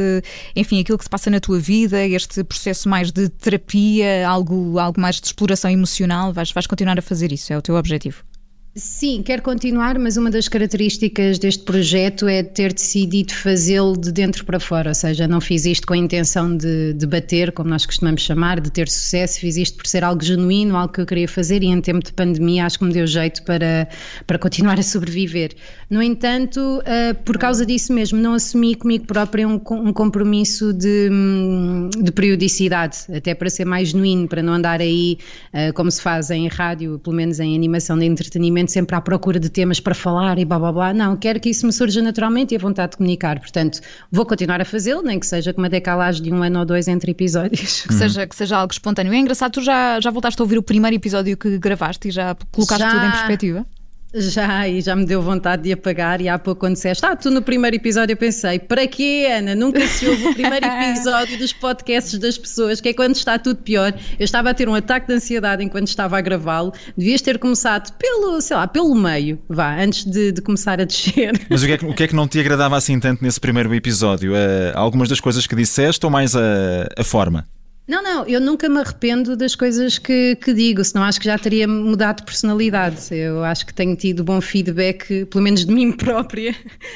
enfim, 0.55 0.81
aquilo 0.81 0.99
que 0.99 1.05
se 1.05 1.11
passa 1.11 1.31
na 1.31 1.41
tua 1.41 1.59
vida, 1.59 2.05
este 2.07 2.43
processo 2.45 2.89
mais 2.89 3.13
de 3.13 3.29
terapia, 3.29 4.29
algo, 4.29 4.79
algo 4.79 5.01
mais 5.01 5.21
de 5.21 5.27
exploração 5.27 5.71
emocional? 5.71 6.33
Vais, 6.33 6.51
vais 6.53 6.67
continuar 6.67 6.99
a 6.99 7.03
fazer 7.03 7.33
isso? 7.33 7.53
É 7.53 7.59
o 7.59 7.63
teu 7.63 7.77
objetivo? 7.77 8.30
Sim, 8.73 9.21
quero 9.25 9.43
continuar, 9.43 9.99
mas 9.99 10.17
uma 10.17 10.31
das 10.31 10.47
características 10.47 11.41
deste 11.41 11.65
projeto 11.65 12.29
é 12.29 12.41
ter 12.41 12.73
decidido 12.73 13.35
fazê-lo 13.35 13.97
de 13.97 14.13
dentro 14.13 14.45
para 14.45 14.61
fora, 14.61 14.91
ou 14.91 14.95
seja, 14.95 15.27
não 15.27 15.41
fiz 15.41 15.65
isto 15.65 15.85
com 15.89 15.93
a 15.93 15.97
intenção 15.97 16.57
de, 16.57 16.95
de 16.95 17.05
bater, 17.05 17.51
como 17.51 17.69
nós 17.69 17.85
costumamos 17.85 18.23
chamar, 18.23 18.61
de 18.61 18.71
ter 18.71 18.89
sucesso, 18.89 19.41
fiz 19.41 19.57
isto 19.57 19.77
por 19.77 19.89
ser 19.89 20.05
algo 20.05 20.23
genuíno, 20.23 20.77
algo 20.77 20.93
que 20.93 21.01
eu 21.01 21.07
queria 21.07 21.27
fazer 21.27 21.65
e 21.65 21.67
em 21.67 21.81
tempo 21.81 22.05
de 22.05 22.13
pandemia 22.13 22.65
acho 22.65 22.79
que 22.79 22.85
me 22.85 22.93
deu 22.93 23.09
jeito 23.09 23.43
para, 23.43 23.89
para 24.25 24.39
continuar 24.39 24.79
a 24.79 24.85
sobreviver. 24.85 25.51
No 25.91 26.01
entanto, 26.01 26.61
uh, 26.61 27.15
por 27.25 27.39
causa 27.39 27.67
disso 27.67 27.93
mesmo, 27.93 28.21
não 28.21 28.35
assumi 28.35 28.77
comigo 28.77 29.05
própria 29.05 29.49
um, 29.49 29.55
um 29.55 29.93
compromisso 29.93 30.73
de, 30.73 31.09
hum, 31.11 31.91
de, 32.01 32.13
periodicidade, 32.13 32.99
até 33.13 33.35
para 33.35 33.51
ser 33.51 33.65
mais 33.65 33.89
genuíno, 33.89 34.29
para 34.29 34.45
não 34.45 34.53
andar 34.53 34.81
aí 34.81 35.19
uh, 35.53 35.73
como 35.75 35.91
se 35.91 36.01
faz 36.01 36.31
em 36.31 36.47
rádio, 36.47 37.01
pelo 37.01 37.17
menos 37.17 37.41
em 37.41 37.57
animação 37.57 37.99
de 37.99 38.05
entretenimento 38.05 38.60
sempre 38.69 38.97
à 38.97 39.01
procura 39.01 39.39
de 39.39 39.49
temas 39.49 39.81
para 39.81 39.95
falar 39.95 40.39
e 40.39 40.45
blá 40.45 40.59
blá 40.59 40.73
blá. 40.73 40.95
Não, 40.95 41.17
quero 41.17 41.39
que 41.39 41.51
isso 41.51 41.67
me 41.67 41.73
surja 41.73 42.03
naturalmente 42.03 42.53
e 42.55 42.57
a 42.57 42.61
vontade 42.61 42.93
de 42.93 42.97
comunicar. 42.97 43.39
Portanto, 43.39 43.81
vou 44.11 44.27
continuar 44.27 44.61
a 44.61 44.65
fazê-lo, 44.65 45.03
nem 45.03 45.19
que 45.19 45.27
seja 45.27 45.53
com 45.53 45.61
uma 45.61 45.69
decalagem 45.69 46.23
de 46.23 46.33
um 46.33 46.43
ano 46.43 46.61
ou 46.61 46.65
dois 46.65 46.89
entre 46.89 47.13
episódios. 47.13 47.83
Que, 47.83 47.95
seja, 47.95 48.27
que 48.27 48.37
seja 48.37 48.57
algo 48.57 48.73
espontâneo. 48.73 49.13
É 49.13 49.19
engraçado, 49.19 49.53
tu 49.53 49.63
já, 49.63 50.01
já 50.01 50.11
voltaste 50.11 50.41
a 50.41 50.45
ouvir 50.45 50.59
o 50.59 50.63
primeiro 50.63 50.97
episódio 50.97 51.37
que 51.37 51.59
gravaste 51.59 52.09
e 52.09 52.11
já 52.11 52.37
colocaste 52.51 52.83
já... 52.83 52.91
tudo 52.91 53.05
em 53.07 53.11
perspectiva? 53.11 53.67
Já, 54.13 54.69
e 54.69 54.81
já 54.81 54.97
me 54.97 55.05
deu 55.05 55.23
vontade 55.23 55.63
de 55.63 55.73
apagar. 55.73 56.21
E 56.21 56.29
há 56.29 56.39
pouco, 56.39 56.61
quando 56.61 56.75
disseste, 56.75 57.05
ah, 57.07 57.15
tu 57.15 57.31
no 57.31 57.43
primeiro 57.43 57.77
episódio, 57.77 58.13
eu 58.15 58.17
pensei, 58.17 58.59
para 58.59 58.87
quê, 58.87 59.29
Ana? 59.31 59.55
Nunca 59.55 59.87
se 59.87 60.07
ouve 60.09 60.29
o 60.29 60.35
primeiro 60.35 60.67
episódio 60.67 61.39
dos 61.39 61.53
podcasts 61.53 62.19
das 62.19 62.37
pessoas, 62.37 62.81
que 62.81 62.89
é 62.89 62.95
quando 62.95 63.15
está 63.15 63.39
tudo 63.39 63.63
pior. 63.63 63.95
Eu 64.19 64.25
estava 64.25 64.51
a 64.51 64.55
ter 64.55 64.69
um 64.69 64.75
ataque 64.75 65.07
de 65.07 65.15
ansiedade 65.15 65.63
enquanto 65.63 65.89
estava 65.89 66.19
a 66.19 66.21
gravá-lo. 66.21 66.73
Devias 66.97 67.23
ter 67.23 67.39
começado 67.39 67.93
pelo, 67.97 68.41
sei 68.41 68.57
lá, 68.57 68.67
pelo 68.67 68.95
meio, 68.95 69.39
vá, 69.49 69.81
antes 69.81 70.05
de, 70.05 70.33
de 70.33 70.43
começar 70.43 70.81
a 70.81 70.85
descer. 70.85 71.41
Mas 71.49 71.63
o 71.63 71.67
que, 71.67 71.73
é 71.73 71.79
que, 71.79 71.87
o 71.87 71.95
que, 71.95 72.03
é 72.03 72.09
que, 72.09 72.15
não 72.15 72.27
te 72.27 72.41
agradava 72.41 72.77
assim 72.77 72.99
tanto 72.99 73.23
nesse 73.23 73.41
primeiro 73.41 73.73
episódio? 73.75 74.33
Uh, 74.33 74.73
algumas 74.75 75.09
das 75.09 75.21
coisas 75.21 75.47
que 75.47 75.55
disseste 75.55 76.05
ou 76.05 76.11
mais 76.11 76.35
a, 76.35 76.89
a 76.97 77.05
forma? 77.05 77.47
Não, 77.91 78.05
não, 78.05 78.25
eu 78.25 78.41
nunca 78.41 78.69
me 78.69 78.79
arrependo 78.79 79.37
das 79.37 79.57
coisas 79.57 79.99
que, 79.99 80.37
que, 80.37 80.55
digo, 80.55 80.85
senão 80.85 81.03
acho 81.03 81.19
que 81.19 81.27
já 81.27 81.37
teria 81.37 81.67
mudado 81.67 82.19
de 82.19 82.23
personalidade. 82.23 83.13
Eu 83.13 83.43
acho 83.43 83.67
que 83.67 83.75
tenho 83.75 83.97
tido 83.97 84.23
bom 84.23 84.41
feedback, 84.41 85.25
pelo 85.25 85.43
menos 85.43 85.65
de 85.67 85.75
mim 85.75 85.91
própria, 85.99 86.55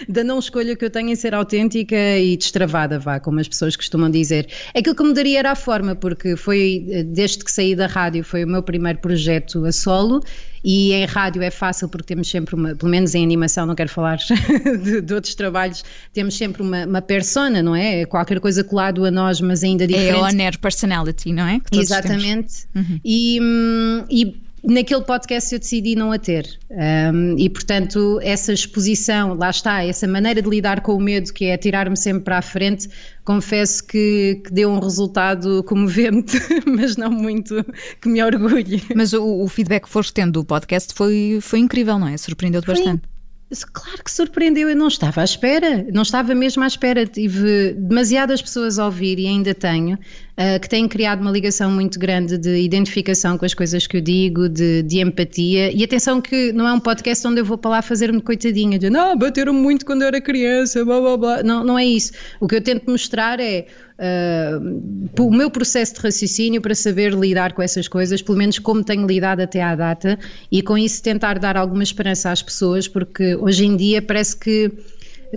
da 0.09 0.23
não 0.23 0.39
escolha 0.39 0.77
que 0.77 0.85
eu 0.85 0.91
tenho 0.91 1.09
em 1.09 1.17
ser 1.17 1.35
autêntica 1.35 1.97
e 1.97 2.37
destravada, 2.37 2.97
vá, 2.97 3.19
como 3.19 3.41
as 3.41 3.49
pessoas 3.49 3.75
costumam 3.75 4.09
dizer. 4.09 4.47
Aquilo 4.73 4.95
que 4.95 5.03
me 5.03 5.13
daria 5.13 5.41
era 5.41 5.51
a 5.51 5.57
forma, 5.57 5.97
porque 5.97 6.37
foi, 6.37 6.87
desde 7.07 7.45
que 7.45 7.51
saí 7.51 7.75
da 7.75 7.89
rádio, 7.89 8.23
foi 8.23 8.45
o 8.45 8.47
meu 8.47 8.63
primeiro 8.63 9.01
projeto 9.01 9.65
a 9.65 9.73
solo 9.73 10.23
e 10.65 10.95
em 10.95 11.05
rádio 11.05 11.43
é 11.43 11.51
fácil 11.51 11.91
porque 11.91 12.07
temos 12.07 12.31
sempre 12.31 12.55
uma, 12.55 12.75
pelo 12.75 12.91
menos 12.91 13.15
em 13.15 13.23
animação, 13.23 13.67
não 13.67 13.75
quero 13.75 13.91
falar 13.91 14.17
de, 14.83 15.03
de 15.03 15.15
outros 15.15 15.35
trabalhos, 15.35 15.85
temos 16.11 16.39
sempre 16.39 16.63
uma, 16.63 16.87
uma 16.87 17.03
persona, 17.03 17.63
não 17.63 17.77
é? 17.77 18.01
é? 18.01 18.07
Qualquer 18.07 18.41
coisa 18.41 18.65
colado 18.65 19.05
a 19.05 19.11
nós, 19.11 19.43
mas 19.43 19.63
ainda 19.63 19.87
diferente. 19.87 20.17
É 20.17 20.17
on-air 20.17 20.59
personality, 20.85 21.33
não 21.33 21.47
é? 21.47 21.61
Exatamente. 21.73 22.67
Uhum. 22.75 23.01
E, 23.05 23.41
hum, 23.41 24.05
e 24.11 24.37
naquele 24.63 25.03
podcast 25.03 25.53
eu 25.53 25.59
decidi 25.59 25.97
não 25.97 26.13
a 26.13 26.19
ter. 26.19 26.59
Um, 26.71 27.37
e, 27.39 27.49
portanto, 27.49 28.21
essa 28.23 28.53
exposição, 28.53 29.35
lá 29.35 29.51
está, 29.51 29.85
essa 29.85 30.07
maneira 30.07 30.41
de 30.43 30.49
lidar 30.49 30.81
com 30.81 30.95
o 30.95 31.01
medo, 31.01 31.33
que 31.33 31.47
é 31.47 31.57
tirar-me 31.57 31.97
sempre 31.97 32.25
para 32.25 32.39
a 32.39 32.43
frente, 32.43 32.89
confesso 33.25 33.85
que, 33.85 34.41
que, 34.45 34.53
deu 34.53 34.71
um 34.71 34.79
resultado 34.79 35.63
comovente, 35.65 36.39
mas 36.67 36.97
não 36.97 37.11
muito 37.11 37.65
que 38.01 38.09
me 38.09 38.23
orgulhe. 38.23 38.83
Mas 38.95 39.13
o, 39.13 39.43
o 39.43 39.49
feedback 39.49 39.85
que 39.85 39.89
foste 39.89 40.13
tendo 40.13 40.33
do 40.33 40.45
podcast 40.45 40.95
foi, 40.95 41.39
foi 41.41 41.59
incrível, 41.59 41.99
não 41.99 42.09
é? 42.09 42.17
Surpreendeu-te 42.17 42.67
bastante. 42.67 43.14
Claro 43.63 44.03
que 44.03 44.11
surpreendeu, 44.11 44.69
eu 44.69 44.77
não 44.77 44.89
estava 44.89 45.21
à 45.21 45.25
espera, 45.25 45.87
não 45.93 46.03
estava 46.03 46.35
mesmo 46.35 46.63
à 46.63 46.67
espera. 46.67 47.07
Tive 47.07 47.75
demasiadas 47.75 48.41
pessoas 48.41 48.79
a 48.79 48.87
ouvir 48.87 49.19
e 49.19 49.27
ainda 49.27 49.55
tenho, 49.55 49.95
uh, 49.95 50.61
que 50.61 50.69
têm 50.69 50.89
criado 50.89 51.21
uma 51.21 51.31
ligação 51.31 51.71
muito 51.71 51.99
grande 51.99 52.39
de 52.39 52.57
identificação 52.57 53.37
com 53.37 53.45
as 53.45 53.55
coisas 53.55 53.87
que 53.87 53.99
eu 53.99 54.01
digo, 54.01 54.49
de, 54.49 54.83
de 54.83 55.01
empatia. 55.01 55.71
E 55.71 55.85
atenção 55.85 56.21
que 56.21 56.53
não 56.53 56.67
é 56.67 56.73
um 56.73 56.81
podcast 56.81 57.27
onde 57.27 57.41
eu 57.41 57.45
vou 57.45 57.59
para 57.59 57.71
lá 57.71 57.83
fazer-me 57.83 58.21
coitadinha, 58.21 58.79
de 58.79 58.89
não, 58.89 59.17
bateram 59.17 59.53
muito 59.53 59.85
quando 59.85 60.03
eu 60.03 60.09
era 60.09 60.21
criança, 60.21 60.85
blá 60.85 61.01
blá 61.01 61.17
blá. 61.17 61.43
Não, 61.43 61.63
não 61.63 61.79
é 61.79 61.85
isso. 61.85 62.13
O 62.41 62.49
que 62.49 62.57
eu 62.57 62.63
tento 62.63 62.91
mostrar 62.91 63.39
é 63.39 63.67
uh, 63.99 65.23
o 65.23 65.31
meu 65.31 65.51
processo 65.51 65.95
de 65.95 66.01
raciocínio 66.01 66.61
para 66.61 66.75
saber 66.75 67.13
lidar 67.13 67.53
com 67.53 67.63
essas 67.63 67.89
coisas, 67.89 68.23
pelo 68.23 68.39
menos 68.39 68.59
como 68.59 68.83
tenho 68.83 69.07
lidado 69.07 69.41
até 69.41 69.63
à 69.63 69.75
data, 69.75 70.19
e 70.51 70.63
com 70.63 70.77
isso 70.77 71.03
tentar 71.03 71.39
dar 71.39 71.57
alguma 71.57 71.83
esperança 71.83 72.31
às 72.31 72.43
pessoas, 72.43 72.89
porque 72.89 73.35
hoje 73.37 73.67
em 73.67 73.77
dia 73.77 74.03
parece 74.03 74.37
que 74.37 74.71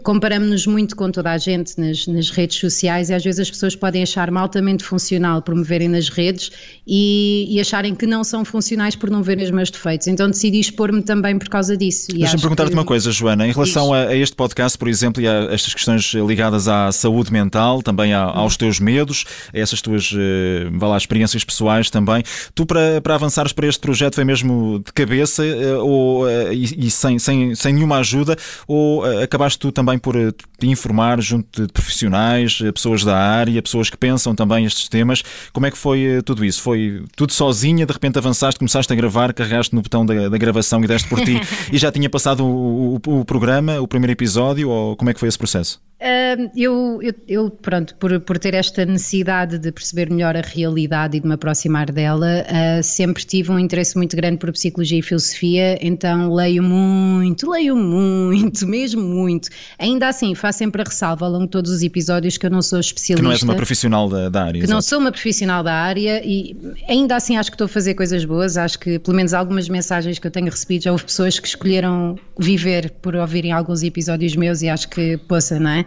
comparamos-nos 0.04 0.68
muito 0.68 0.96
com 0.96 1.10
toda 1.12 1.32
a 1.32 1.38
gente 1.38 1.80
nas, 1.80 2.08
nas, 2.08 2.30
redes 2.30 2.58
sociais 2.58 3.10
e 3.10 3.14
às 3.14 3.24
vezes 3.24 3.40
as 3.40 3.50
pessoas 3.50 3.76
podem 3.76 4.04
achar-me 4.04 4.38
altamente 4.38 4.84
funcional 4.84 5.42
por 5.42 5.56
me 5.56 5.64
verem 5.64 5.88
nas 5.88 6.10
redes 6.10 6.52
e, 6.86 7.48
e, 7.50 7.60
acharem 7.60 7.96
que 7.96 8.06
não 8.06 8.24
são 8.24 8.44
funcionais 8.44 8.96
por 8.96 9.10
não 9.10 9.24
verem 9.24 9.46
os 9.46 9.52
meus 9.52 9.72
defeitos. 9.72 10.08
Então 10.08 10.30
decidi 10.30 10.60
expor-me 10.60 11.02
também 11.02 11.38
por 11.38 11.50
causa 11.50 11.76
disso. 11.76 12.08
Deixa-me 12.12 12.42
perguntar-te 12.42 12.74
uma 12.74 12.86
coisa, 12.86 13.12
Joana, 13.12 13.48
em 13.48 13.52
relação 13.52 13.94
a, 13.94 14.08
a, 14.08 14.16
este 14.16 14.36
podcast, 14.36 14.78
por 14.78 14.88
exemplo, 14.88 15.22
e 15.22 15.28
a 15.28 15.54
estas 15.54 15.74
questões 15.74 16.14
ligadas 16.14 16.68
à 16.68 16.92
saúde 16.92 17.32
mental, 17.32 17.82
também 17.82 18.14
a, 18.14 18.22
aos 18.22 18.54
uhum. 18.54 18.60
teus 18.60 18.80
medos, 18.80 19.26
a 19.54 19.60
essas 19.60 19.82
tuas 19.82 20.12
uh, 20.12 20.86
lá, 20.86 20.98
experiências 20.98 21.44
pessoais 21.44 21.90
também, 21.90 22.24
tu 22.54 22.66
para, 22.66 23.02
para 23.02 23.16
avançares 23.16 23.52
para 23.52 23.68
este 23.68 23.80
projeto 23.80 24.16
foi 24.16 24.24
mesmo 24.24 24.82
de 24.86 24.92
cabeça 24.94 25.44
uh, 25.44 25.86
ou, 25.86 26.26
uh, 26.26 26.54
e, 26.54 26.88
e 26.88 26.92
sem, 26.92 27.20
sem, 27.20 27.56
sem 27.56 27.74
nenhuma 27.74 27.98
ajuda 27.98 28.36
ou 28.68 29.04
acabaste 29.22 29.60
tu 29.60 29.72
também 29.72 29.87
por 29.96 30.16
eh, 30.16 30.32
te 30.58 30.68
informar 30.68 31.22
junto 31.22 31.68
de 31.68 31.72
profissionais, 31.72 32.58
eh, 32.64 32.72
pessoas 32.72 33.04
da 33.04 33.16
área, 33.16 33.62
pessoas 33.62 33.92
que 33.92 33.96
pensam 33.96 34.34
também 34.34 34.66
estes 34.66 34.90
temas. 34.90 35.24
Como 35.54 35.68
é 35.68 35.72
que 35.72 35.78
foi 35.78 36.04
eh, 36.04 36.22
tudo 36.24 36.44
isso? 36.44 36.64
Foi 36.64 37.04
tudo 37.16 37.32
sozinha, 37.32 37.86
de 37.86 37.94
repente 37.94 38.18
avançaste, 38.18 38.58
começaste 38.58 38.92
a 38.92 38.96
gravar, 38.96 39.32
carregaste 39.34 39.76
no 39.76 39.84
botão 39.84 40.04
da, 40.04 40.30
da 40.30 40.38
gravação 40.40 40.84
e 40.84 40.88
deste 40.88 41.08
por 41.08 41.22
ti 41.22 41.40
e 41.72 41.78
já 41.78 41.92
tinha 41.92 42.10
passado 42.10 42.44
o, 42.44 42.96
o, 43.06 43.20
o 43.20 43.24
programa, 43.26 43.80
o 43.80 43.88
primeiro 43.88 44.14
episódio, 44.14 44.70
ou 44.70 44.96
como 44.96 45.12
é 45.12 45.14
que 45.14 45.20
foi 45.20 45.30
esse 45.30 45.38
processo? 45.38 45.80
Uh, 46.00 46.52
eu, 46.56 47.00
eu, 47.02 47.14
eu, 47.28 47.50
pronto, 47.50 47.96
por, 47.96 48.20
por 48.20 48.38
ter 48.38 48.54
esta 48.54 48.86
necessidade 48.86 49.58
de 49.58 49.72
perceber 49.72 50.12
melhor 50.12 50.38
a 50.38 50.42
realidade 50.42 51.18
e 51.18 51.20
de 51.20 51.28
me 51.28 51.34
aproximar 51.34 51.92
dela, 51.92 52.46
uh, 52.46 52.84
sempre 52.84 53.26
tive 53.26 53.52
um 53.52 53.58
interesse 53.58 53.98
muito 53.98 54.16
grande 54.16 54.38
por 54.38 54.52
psicologia 54.52 55.00
e 55.00 55.02
filosofia, 55.02 55.76
então 55.82 56.32
leio 56.32 56.62
muito, 56.62 57.50
leio 57.50 57.76
muito, 57.76 58.66
mesmo 58.70 59.02
muito. 59.02 59.50
Ainda 59.80 60.08
assim, 60.08 60.36
faço 60.36 60.60
sempre 60.60 60.84
a 60.84 60.86
ressalva 60.86 61.26
ao 61.26 61.32
longo 61.32 61.46
de 61.46 61.52
todos 61.52 61.72
os 61.72 61.82
episódios 61.82 62.38
que 62.38 62.46
eu 62.46 62.52
não 62.52 62.62
sou 62.62 62.80
especialista. 62.80 63.24
Que 63.24 63.26
não 63.26 63.32
és 63.32 63.42
uma 63.42 63.56
profissional 63.56 64.08
da, 64.08 64.30
da 64.30 64.42
área. 64.42 64.52
Que 64.52 64.58
exatamente. 64.60 64.74
não 64.74 64.82
sou 64.84 65.00
uma 65.00 65.12
profissional 65.12 65.64
da 65.64 65.74
área 65.74 66.22
e 66.24 66.56
ainda 66.88 67.16
assim 67.16 67.38
acho 67.38 67.50
que 67.50 67.56
estou 67.56 67.66
a 67.66 67.70
fazer 67.70 67.96
coisas 67.96 68.24
boas, 68.24 68.56
acho 68.56 68.78
que 68.78 69.00
pelo 69.00 69.18
menos 69.18 69.34
algumas 69.34 69.68
mensagens 69.68 70.20
que 70.20 70.28
eu 70.28 70.32
tenho 70.32 70.46
recebido 70.46 70.84
já 70.84 70.92
houve 70.92 71.06
pessoas 71.06 71.40
que 71.40 71.48
escolheram 71.48 72.20
viver 72.38 72.92
por 73.02 73.16
ouvirem 73.16 73.52
alguns 73.52 73.82
episódios 73.82 74.36
meus 74.36 74.62
e 74.62 74.70
acho 74.70 74.88
que, 74.90 75.18
poça, 75.28 75.60
não 75.60 75.72
é? 75.72 75.87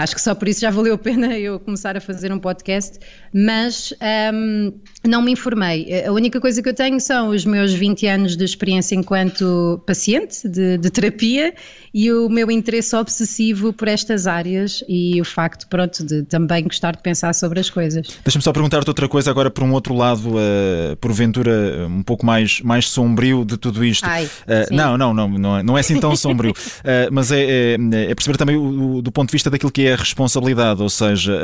Acho 0.00 0.14
que 0.14 0.20
só 0.20 0.34
por 0.34 0.48
isso 0.48 0.60
já 0.60 0.70
valeu 0.70 0.94
a 0.94 0.98
pena 0.98 1.36
eu 1.38 1.60
começar 1.60 1.96
a 1.96 2.00
fazer 2.00 2.32
um 2.32 2.38
podcast, 2.38 2.98
mas 3.32 3.92
um, 4.32 4.72
não 5.06 5.22
me 5.22 5.32
informei. 5.32 6.04
A 6.04 6.12
única 6.12 6.40
coisa 6.40 6.62
que 6.62 6.68
eu 6.68 6.74
tenho 6.74 6.98
são 7.00 7.28
os 7.28 7.44
meus 7.44 7.72
20 7.72 8.06
anos 8.06 8.36
de 8.36 8.44
experiência 8.44 8.94
enquanto 8.94 9.82
paciente 9.86 10.48
de, 10.48 10.78
de 10.78 10.90
terapia 10.90 11.54
e 11.92 12.12
o 12.12 12.28
meu 12.28 12.50
interesse 12.50 12.94
obsessivo 12.94 13.72
por 13.72 13.88
estas 13.88 14.26
áreas 14.26 14.84
e 14.88 15.20
o 15.20 15.24
facto, 15.24 15.66
pronto, 15.68 16.04
de 16.04 16.22
também 16.22 16.64
gostar 16.64 16.92
de 16.92 17.02
pensar 17.02 17.34
sobre 17.34 17.60
as 17.60 17.68
coisas. 17.68 18.06
Deixa-me 18.24 18.42
só 18.42 18.52
perguntar-te 18.52 18.88
outra 18.88 19.08
coisa 19.08 19.30
agora 19.30 19.50
por 19.50 19.64
um 19.64 19.72
outro 19.72 19.94
lado, 19.94 20.36
uh, 20.36 20.96
porventura 21.00 21.86
um 21.88 22.02
pouco 22.02 22.24
mais, 22.24 22.60
mais 22.60 22.86
sombrio 22.86 23.44
de 23.44 23.56
tudo 23.56 23.84
isto. 23.84 24.04
Ai, 24.06 24.24
uh, 24.24 24.74
não, 24.74 24.96
não, 24.96 25.12
não, 25.12 25.28
não 25.28 25.58
é, 25.58 25.62
não 25.62 25.76
é 25.76 25.80
assim 25.80 25.98
tão 25.98 26.14
sombrio, 26.16 26.52
uh, 26.52 27.10
mas 27.10 27.32
é, 27.32 27.74
é, 27.74 27.74
é, 27.74 28.14
perceber 28.14 28.36
também 28.36 28.56
o, 28.56 28.96
o, 28.96 29.02
do 29.02 29.10
ponto 29.10 29.28
de 29.28 29.32
vista 29.32 29.50
daquilo 29.50 29.72
que 29.72 29.86
é 29.86 29.89
a 29.92 29.96
responsabilidade, 29.96 30.82
ou 30.82 30.88
seja, 30.88 31.38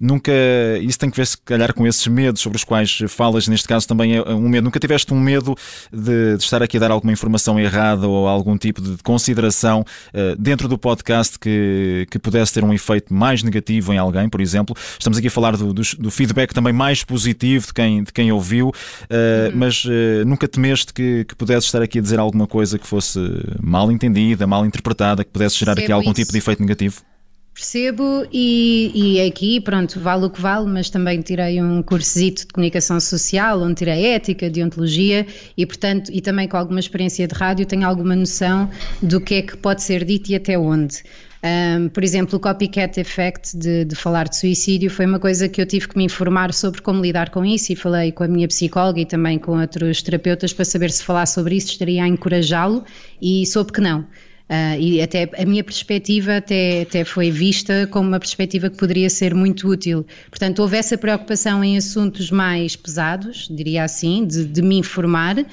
nunca, 0.00 0.32
isso 0.80 0.98
tem 0.98 1.10
que 1.10 1.16
ver 1.16 1.26
se 1.26 1.38
calhar 1.38 1.72
com 1.74 1.86
esses 1.86 2.06
medos 2.06 2.40
sobre 2.40 2.56
os 2.56 2.64
quais 2.64 2.98
falas, 3.08 3.48
neste 3.48 3.66
caso 3.66 3.86
também 3.86 4.16
é 4.16 4.22
um 4.22 4.48
medo, 4.48 4.64
nunca 4.64 4.78
tiveste 4.78 5.12
um 5.12 5.20
medo 5.20 5.54
de, 5.92 6.36
de 6.36 6.42
estar 6.42 6.62
aqui 6.62 6.76
a 6.76 6.80
dar 6.80 6.90
alguma 6.90 7.12
informação 7.12 7.58
errada 7.58 8.06
ou 8.06 8.26
algum 8.26 8.56
tipo 8.56 8.80
de 8.80 8.96
consideração 9.02 9.80
uh, 9.80 10.36
dentro 10.38 10.68
do 10.68 10.78
podcast 10.78 11.38
que, 11.38 12.06
que 12.10 12.18
pudesse 12.18 12.52
ter 12.52 12.64
um 12.64 12.72
efeito 12.72 13.12
mais 13.12 13.42
negativo 13.42 13.92
em 13.92 13.98
alguém, 13.98 14.28
por 14.28 14.40
exemplo. 14.40 14.76
Estamos 14.98 15.18
aqui 15.18 15.28
a 15.28 15.30
falar 15.30 15.56
do, 15.56 15.72
do, 15.72 15.82
do 15.98 16.10
feedback 16.10 16.52
também 16.52 16.72
mais 16.72 17.04
positivo 17.04 17.66
de 17.66 17.74
quem, 17.74 18.02
de 18.04 18.12
quem 18.12 18.32
ouviu, 18.32 18.68
uh, 18.68 18.70
uhum. 18.70 19.52
mas 19.54 19.84
nunca 20.26 20.48
temeste 20.48 20.92
que, 20.92 21.24
que 21.24 21.34
pudesse 21.34 21.66
estar 21.66 21.82
aqui 21.82 21.98
a 21.98 22.02
dizer 22.02 22.18
alguma 22.18 22.46
coisa 22.46 22.78
que 22.78 22.86
fosse 22.86 23.18
mal 23.60 23.90
entendida, 23.90 24.46
mal 24.46 24.64
interpretada, 24.64 25.24
que 25.24 25.30
pudesse 25.30 25.58
gerar 25.58 25.72
aqui 25.72 25.92
algum 25.92 26.10
isso. 26.10 26.20
tipo 26.20 26.32
de 26.32 26.38
efeito 26.38 26.60
negativo? 26.60 27.13
Percebo 27.54 28.26
e, 28.32 28.90
e 28.92 29.20
aqui, 29.20 29.60
pronto, 29.60 30.00
vale 30.00 30.24
o 30.24 30.30
que 30.30 30.40
vale, 30.40 30.66
mas 30.66 30.90
também 30.90 31.20
tirei 31.20 31.62
um 31.62 31.84
cursito 31.84 32.44
de 32.44 32.52
comunicação 32.52 32.98
social, 32.98 33.62
onde 33.62 33.76
tirei 33.76 34.06
ética, 34.06 34.50
deontologia 34.50 35.24
e, 35.56 35.64
portanto, 35.64 36.10
e 36.12 36.20
também 36.20 36.48
com 36.48 36.56
alguma 36.56 36.80
experiência 36.80 37.28
de 37.28 37.34
rádio, 37.34 37.64
tenho 37.64 37.86
alguma 37.86 38.16
noção 38.16 38.68
do 39.00 39.20
que 39.20 39.36
é 39.36 39.42
que 39.42 39.56
pode 39.56 39.84
ser 39.84 40.04
dito 40.04 40.32
e 40.32 40.34
até 40.34 40.58
onde. 40.58 41.04
Um, 41.44 41.90
por 41.90 42.02
exemplo, 42.02 42.38
o 42.38 42.40
copycat 42.40 42.98
effect 42.98 43.56
de, 43.56 43.84
de, 43.84 43.94
falar 43.94 44.26
de 44.28 44.36
suicídio 44.36 44.90
foi 44.90 45.04
uma 45.04 45.20
coisa 45.20 45.46
que 45.46 45.60
eu 45.60 45.66
tive 45.66 45.86
que 45.86 45.96
me 45.96 46.04
informar 46.04 46.54
sobre 46.54 46.80
como 46.80 47.02
lidar 47.02 47.28
com 47.28 47.44
isso 47.44 47.70
e 47.70 47.76
falei 47.76 48.10
com 48.10 48.24
a 48.24 48.28
minha 48.28 48.48
psicóloga 48.48 48.98
e 48.98 49.04
também 49.06 49.38
com 49.38 49.60
outros 49.60 50.02
terapeutas 50.02 50.54
para 50.54 50.64
saber 50.64 50.90
se 50.90 51.04
falar 51.04 51.26
sobre 51.26 51.54
isso 51.54 51.68
estaria 51.68 52.02
a 52.02 52.08
encorajá-lo 52.08 52.82
e 53.20 53.46
soube 53.46 53.72
que 53.72 53.80
não. 53.80 54.06
Uh, 54.48 54.78
e 54.78 55.00
até 55.00 55.30
a 55.38 55.44
minha 55.46 55.64
perspectiva 55.64 56.36
até, 56.36 56.82
até 56.82 57.02
foi 57.02 57.30
vista 57.30 57.88
como 57.90 58.08
uma 58.08 58.20
perspectiva 58.20 58.68
que 58.68 58.76
poderia 58.76 59.08
ser 59.08 59.34
muito 59.34 59.66
útil. 59.66 60.04
Portanto, 60.28 60.58
houve 60.58 60.76
essa 60.76 60.98
preocupação 60.98 61.64
em 61.64 61.78
assuntos 61.78 62.30
mais 62.30 62.76
pesados, 62.76 63.48
diria 63.50 63.84
assim, 63.84 64.26
de, 64.26 64.44
de 64.44 64.60
me 64.60 64.76
informar. 64.76 65.38
Uh, 65.38 65.46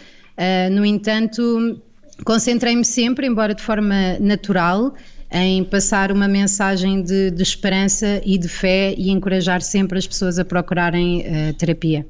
no 0.72 0.86
entanto, 0.86 1.82
concentrei-me 2.26 2.84
sempre, 2.84 3.26
embora 3.26 3.56
de 3.56 3.62
forma 3.62 4.20
natural, 4.20 4.94
em 5.32 5.64
passar 5.64 6.12
uma 6.12 6.28
mensagem 6.28 7.02
de, 7.02 7.32
de 7.32 7.42
esperança 7.42 8.22
e 8.26 8.38
de 8.38 8.50
fé 8.50 8.94
e 8.98 9.10
encorajar 9.10 9.62
sempre 9.62 9.98
as 9.98 10.06
pessoas 10.06 10.38
a 10.38 10.44
procurarem 10.44 11.22
uh, 11.22 11.54
terapia. 11.54 12.06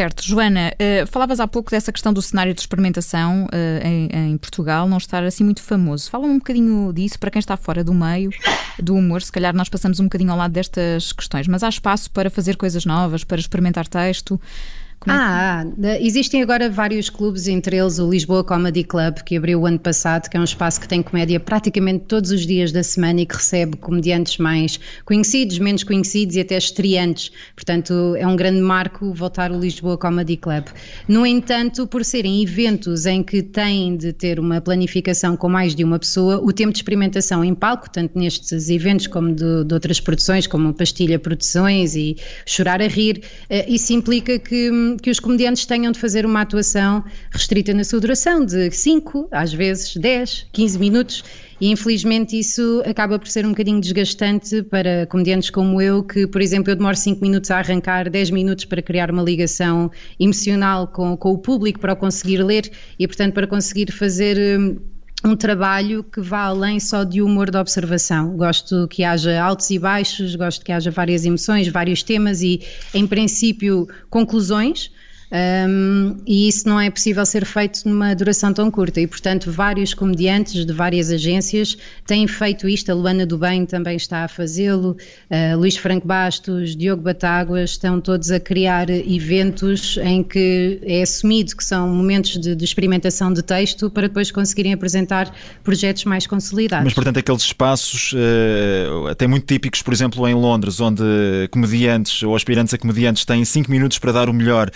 Certo. 0.00 0.24
Joana, 0.24 0.72
uh, 0.80 1.06
falavas 1.08 1.40
há 1.40 1.46
pouco 1.46 1.70
dessa 1.70 1.92
questão 1.92 2.10
do 2.10 2.22
cenário 2.22 2.54
de 2.54 2.60
experimentação 2.62 3.44
uh, 3.44 3.86
em, 3.86 4.08
em, 4.30 4.38
Portugal 4.38 4.88
não 4.88 4.96
estar 4.96 5.22
assim 5.24 5.44
muito 5.44 5.62
famoso. 5.62 6.10
Fala 6.10 6.24
um 6.24 6.38
bocadinho 6.38 6.90
disso 6.90 7.18
para 7.18 7.30
quem 7.30 7.38
está 7.38 7.54
fora 7.54 7.84
do 7.84 7.92
meio 7.92 8.30
do 8.82 8.94
humor. 8.94 9.20
Se 9.20 9.30
calhar 9.30 9.54
nós 9.54 9.68
passamos 9.68 10.00
um 10.00 10.04
bocadinho 10.04 10.30
ao 10.32 10.38
lado 10.38 10.52
destas 10.52 11.12
questões, 11.12 11.46
mas 11.46 11.62
há 11.62 11.68
espaço 11.68 12.10
para 12.12 12.30
fazer 12.30 12.56
coisas 12.56 12.86
novas, 12.86 13.24
para 13.24 13.38
experimentar 13.38 13.86
texto. 13.86 14.40
Como 15.00 15.16
ah, 15.16 15.64
é 15.82 16.04
existem 16.04 16.42
agora 16.42 16.68
vários 16.68 17.08
clubes, 17.08 17.48
entre 17.48 17.78
eles 17.78 17.98
o 17.98 18.10
Lisboa 18.10 18.44
Comedy 18.44 18.84
Club, 18.84 19.20
que 19.24 19.34
abriu 19.34 19.60
o 19.60 19.64
ano 19.66 19.78
passado, 19.78 20.28
que 20.28 20.36
é 20.36 20.40
um 20.40 20.44
espaço 20.44 20.78
que 20.78 20.86
tem 20.86 21.02
comédia 21.02 21.40
praticamente 21.40 22.04
todos 22.04 22.30
os 22.30 22.46
dias 22.46 22.70
da 22.70 22.82
semana 22.82 23.22
e 23.22 23.24
que 23.24 23.34
recebe 23.34 23.78
comediantes 23.78 24.36
mais 24.36 24.78
conhecidos, 25.06 25.58
menos 25.58 25.84
conhecidos 25.84 26.36
e 26.36 26.40
até 26.40 26.58
estreantes. 26.58 27.32
Portanto, 27.56 28.14
é 28.18 28.26
um 28.26 28.36
grande 28.36 28.60
marco 28.60 29.14
voltar 29.14 29.50
o 29.50 29.58
Lisboa 29.58 29.96
Comedy 29.96 30.36
Club. 30.36 30.66
No 31.08 31.24
entanto, 31.24 31.86
por 31.86 32.04
serem 32.04 32.42
eventos 32.42 33.06
em 33.06 33.22
que 33.22 33.42
têm 33.42 33.96
de 33.96 34.12
ter 34.12 34.38
uma 34.38 34.60
planificação 34.60 35.34
com 35.34 35.48
mais 35.48 35.74
de 35.74 35.82
uma 35.82 35.98
pessoa, 35.98 36.42
o 36.44 36.52
tempo 36.52 36.72
de 36.72 36.78
experimentação 36.78 37.42
em 37.42 37.54
palco, 37.54 37.88
tanto 37.88 38.18
nestes 38.18 38.68
eventos 38.68 39.06
como 39.06 39.34
de, 39.34 39.64
de 39.64 39.72
outras 39.72 39.98
produções, 39.98 40.46
como 40.46 40.74
Pastilha 40.74 41.18
Produções 41.18 41.94
e 41.94 42.18
Chorar 42.44 42.82
a 42.82 42.86
Rir, 42.86 43.22
eh, 43.48 43.64
isso 43.66 43.94
implica 43.94 44.38
que 44.38 44.70
hum, 44.70 44.89
que 44.96 45.10
os 45.10 45.20
comediantes 45.20 45.66
tenham 45.66 45.92
de 45.92 45.98
fazer 45.98 46.24
uma 46.24 46.40
atuação 46.40 47.04
restrita 47.30 47.74
na 47.74 47.84
sua 47.84 48.00
duração, 48.00 48.44
de 48.44 48.70
5, 48.70 49.28
às 49.30 49.52
vezes 49.52 49.96
10, 49.96 50.46
15 50.52 50.78
minutos, 50.78 51.24
e 51.60 51.70
infelizmente 51.70 52.38
isso 52.38 52.82
acaba 52.86 53.18
por 53.18 53.28
ser 53.28 53.44
um 53.44 53.50
bocadinho 53.50 53.80
desgastante 53.80 54.62
para 54.62 55.06
comediantes 55.06 55.50
como 55.50 55.80
eu, 55.80 56.02
que, 56.02 56.26
por 56.26 56.40
exemplo, 56.40 56.70
eu 56.70 56.76
demoro 56.76 56.96
5 56.96 57.20
minutos 57.20 57.50
a 57.50 57.58
arrancar, 57.58 58.08
10 58.08 58.30
minutos 58.30 58.64
para 58.64 58.80
criar 58.80 59.10
uma 59.10 59.22
ligação 59.22 59.90
emocional 60.18 60.86
com, 60.86 61.16
com 61.16 61.32
o 61.32 61.38
público, 61.38 61.78
para 61.78 61.92
o 61.92 61.96
conseguir 61.96 62.42
ler 62.42 62.70
e, 62.98 63.06
portanto, 63.06 63.34
para 63.34 63.46
conseguir 63.46 63.92
fazer 63.92 64.58
hum, 64.58 64.76
um 65.24 65.36
trabalho 65.36 66.02
que 66.02 66.20
vá 66.20 66.44
além 66.44 66.80
só 66.80 67.04
de 67.04 67.20
humor 67.20 67.50
de 67.50 67.58
observação. 67.58 68.36
Gosto 68.36 68.88
que 68.88 69.04
haja 69.04 69.40
altos 69.40 69.70
e 69.70 69.78
baixos, 69.78 70.34
gosto 70.34 70.64
que 70.64 70.72
haja 70.72 70.90
várias 70.90 71.24
emoções, 71.24 71.68
vários 71.68 72.02
temas 72.02 72.42
e, 72.42 72.60
em 72.94 73.06
princípio, 73.06 73.86
conclusões. 74.08 74.90
Um, 75.32 76.16
e 76.26 76.48
isso 76.48 76.68
não 76.68 76.80
é 76.80 76.90
possível 76.90 77.24
ser 77.24 77.44
feito 77.44 77.88
numa 77.88 78.14
duração 78.14 78.52
tão 78.52 78.70
curta. 78.70 79.00
E, 79.00 79.06
portanto, 79.06 79.50
vários 79.50 79.94
comediantes 79.94 80.66
de 80.66 80.72
várias 80.72 81.10
agências 81.10 81.76
têm 82.06 82.26
feito 82.26 82.68
isto. 82.68 82.90
A 82.90 82.94
Luana 82.94 83.24
do 83.24 83.38
Bem 83.38 83.64
também 83.64 83.96
está 83.96 84.24
a 84.24 84.28
fazê-lo, 84.28 84.96
uh, 85.30 85.56
Luís 85.56 85.76
Franco 85.76 86.06
Bastos, 86.06 86.74
Diogo 86.74 87.02
Batáguas, 87.02 87.70
estão 87.70 88.00
todos 88.00 88.30
a 88.30 88.40
criar 88.40 88.90
eventos 88.90 89.98
em 90.02 90.22
que 90.22 90.80
é 90.82 91.02
assumido 91.02 91.56
que 91.56 91.64
são 91.64 91.88
momentos 91.88 92.38
de, 92.38 92.54
de 92.54 92.64
experimentação 92.64 93.32
de 93.32 93.42
texto 93.42 93.88
para 93.90 94.08
depois 94.08 94.30
conseguirem 94.30 94.72
apresentar 94.72 95.32
projetos 95.62 96.04
mais 96.04 96.26
consolidados. 96.26 96.84
Mas, 96.84 96.94
portanto, 96.94 97.18
aqueles 97.18 97.42
espaços 97.42 98.12
uh, 98.12 99.06
até 99.08 99.26
muito 99.26 99.46
típicos, 99.46 99.80
por 99.82 99.92
exemplo, 99.92 100.26
em 100.26 100.34
Londres, 100.34 100.80
onde 100.80 101.02
comediantes 101.50 102.22
ou 102.22 102.34
aspirantes 102.34 102.74
a 102.74 102.78
comediantes 102.78 103.24
têm 103.24 103.44
5 103.44 103.70
minutos 103.70 103.98
para 103.98 104.12
dar 104.12 104.28
o 104.28 104.32
melhor 104.32 104.70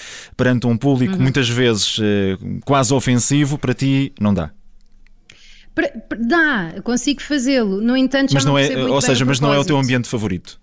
perante 0.45 0.67
um 0.67 0.77
público 0.77 1.15
uhum. 1.15 1.23
muitas 1.23 1.49
vezes 1.49 1.99
eh, 2.03 2.37
quase 2.65 2.93
ofensivo, 2.93 3.57
para 3.57 3.73
ti 3.73 4.13
não 4.21 4.35
dá? 4.35 4.51
Dá, 6.29 6.75
consigo 6.85 7.21
fazê-lo. 7.23 7.81
No 7.81 7.97
entanto, 7.97 8.33
mas 8.33 8.45
não, 8.45 8.53
não 8.53 8.59
é, 8.59 8.77
ou 8.85 9.01
seja, 9.01 9.25
mas 9.25 9.41
não 9.41 9.53
é 9.53 9.59
o 9.59 9.65
teu 9.65 9.77
ambiente 9.77 10.09
favorito. 10.09 10.61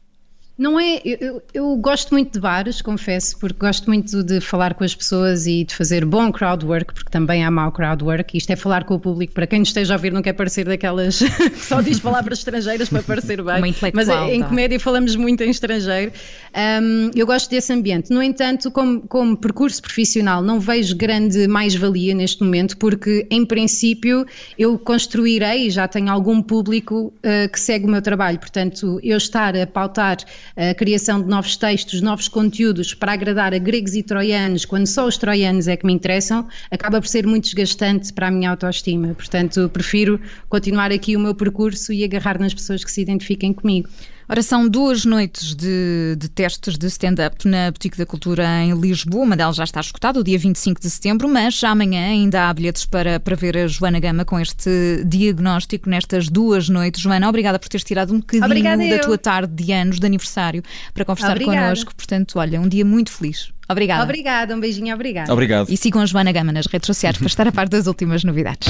Não 0.62 0.80
é, 0.80 1.02
eu, 1.04 1.42
eu, 1.56 1.76
gosto 1.78 2.12
muito 2.12 2.34
de 2.34 2.40
bares, 2.40 2.84
confesso, 2.84 3.36
porque 3.40 3.58
gosto 3.60 3.88
muito 3.88 4.24
de 4.24 4.40
falar 4.40 4.76
com 4.76 4.84
as 4.84 4.94
pessoas 4.94 5.48
e 5.48 5.64
de 5.64 5.74
fazer 5.74 6.06
bom 6.06 6.32
crowd 6.32 6.64
work, 6.64 6.94
porque 6.94 7.10
também 7.10 7.44
há 7.44 7.50
mau 7.50 7.72
crowd 7.72 8.04
work. 8.04 8.38
Isto 8.38 8.52
é 8.52 8.56
falar 8.56 8.84
com 8.84 8.94
o 8.94 9.00
público, 9.00 9.34
para 9.34 9.48
quem 9.48 9.58
nos 9.58 9.70
esteja 9.70 9.96
a 9.96 9.98
ouvir, 9.98 10.14
não 10.14 10.22
quer 10.22 10.34
parecer 10.34 10.66
daquelas 10.66 11.18
que 11.50 11.66
só 11.66 11.82
diz 11.82 12.00
palavras 12.00 12.38
estrangeiras 12.38 12.90
para 12.90 13.02
parecer 13.02 13.42
bem. 13.42 13.74
Mas 13.92 14.08
em 14.08 14.42
tá. 14.42 14.50
comédia 14.50 14.80
falamos 14.80 15.16
muito 15.16 15.42
em 15.42 15.50
estrangeiro. 15.50 16.12
Um, 16.56 17.10
eu 17.16 17.26
gosto 17.26 17.50
desse 17.50 17.74
ambiente. 17.74 18.14
No 18.14 18.22
entanto, 18.22 18.70
como, 18.70 19.02
como 19.02 19.36
percurso 19.36 19.82
profissional, 19.82 20.44
não 20.44 20.60
vejo 20.60 20.96
grande 20.96 21.48
mais-valia 21.48 22.14
neste 22.14 22.44
momento, 22.44 22.78
porque 22.78 23.26
em 23.32 23.44
princípio 23.44 24.28
eu 24.60 24.78
construirei, 24.78 25.72
já 25.72 25.88
tenho 25.88 26.12
algum 26.12 26.40
público 26.40 27.12
uh, 27.18 27.52
que 27.52 27.60
segue 27.60 27.86
o 27.86 27.90
meu 27.90 28.02
trabalho. 28.04 28.38
Portanto, 28.38 29.00
eu 29.02 29.18
estar 29.18 29.56
a 29.58 29.66
pautar 29.66 30.18
a 30.56 30.74
criação 30.74 31.22
de 31.22 31.28
novos 31.28 31.56
textos, 31.58 32.02
novos 32.02 32.28
conteúdos 32.28 32.94
para 32.94 33.14
agradar 33.14 33.54
a 33.54 33.58
gregos 33.58 33.96
e 33.96 34.04
troianos, 34.04 34.66
quando 34.66 34.88
só 34.88 35.08
os 35.08 35.18
troianos 35.18 35.68
é 35.68 35.78
que 35.78 35.86
me 35.86 35.94
interessam, 35.94 36.48
acaba 36.70 37.00
por 37.00 37.08
ser 37.08 37.26
muito 37.26 37.46
desgastante 37.46 38.12
para 38.14 38.28
a 38.28 38.32
minha 38.32 38.50
autoestima. 38.50 39.14
Portanto, 39.14 39.70
prefiro 39.70 40.20
continuar 40.50 40.92
aqui 40.92 41.16
o 41.16 41.20
meu 41.20 41.36
percurso 41.36 41.94
e 41.94 42.04
agarrar 42.04 42.40
nas 42.40 42.54
pessoas 42.54 42.84
que 42.84 42.92
se 42.92 43.02
identifiquem 43.02 43.54
comigo. 43.54 43.90
Ora, 44.32 44.42
são 44.42 44.66
duas 44.66 45.04
noites 45.04 45.54
de, 45.54 46.16
de 46.18 46.30
testes 46.30 46.78
de 46.78 46.88
stand-up 46.88 47.46
na 47.46 47.70
Boutique 47.70 47.98
da 47.98 48.06
Cultura 48.06 48.64
em 48.64 48.72
Lisboa. 48.80 49.26
Uma 49.26 49.36
delas 49.36 49.58
já 49.58 49.66
está 49.66 49.82
escutada, 49.82 50.22
o 50.22 50.24
dia 50.24 50.40
25 50.40 50.80
de 50.80 50.90
setembro, 50.90 51.28
mas 51.28 51.62
amanhã 51.66 52.06
ainda 52.06 52.48
há 52.48 52.54
bilhetes 52.54 52.86
para, 52.86 53.20
para 53.20 53.36
ver 53.36 53.58
a 53.58 53.68
Joana 53.68 54.00
Gama 54.00 54.24
com 54.24 54.40
este 54.40 55.04
diagnóstico 55.06 55.90
nestas 55.90 56.30
duas 56.30 56.70
noites. 56.70 57.02
Joana, 57.02 57.28
obrigada 57.28 57.60
por 57.60 57.68
teres 57.68 57.84
tirado 57.84 58.14
um 58.14 58.20
bocadinho 58.20 58.46
obrigada 58.46 58.78
da 58.78 58.86
eu. 58.86 59.02
tua 59.02 59.18
tarde 59.18 59.54
de 59.54 59.74
anos 59.74 60.00
de 60.00 60.06
aniversário 60.06 60.64
para 60.94 61.04
conversar 61.04 61.32
obrigada. 61.32 61.58
connosco. 61.64 61.94
Portanto, 61.94 62.40
olha, 62.40 62.62
um 62.62 62.70
dia 62.70 62.86
muito 62.86 63.12
feliz. 63.12 63.52
Obrigada. 63.68 64.02
Obrigada, 64.02 64.56
um 64.56 64.62
beijinho, 64.62 64.96
obrigada. 64.96 65.34
Obrigado. 65.34 65.70
E 65.70 65.76
sigam 65.76 66.02
a 66.02 66.06
Joana 66.06 66.32
Gama 66.32 66.54
nas 66.54 66.68
redes 66.68 66.88
sociais 66.88 67.18
para 67.18 67.28
estar 67.28 67.50
a 67.50 67.52
par 67.52 67.68
das 67.68 67.86
últimas 67.86 68.24
novidades. 68.24 68.70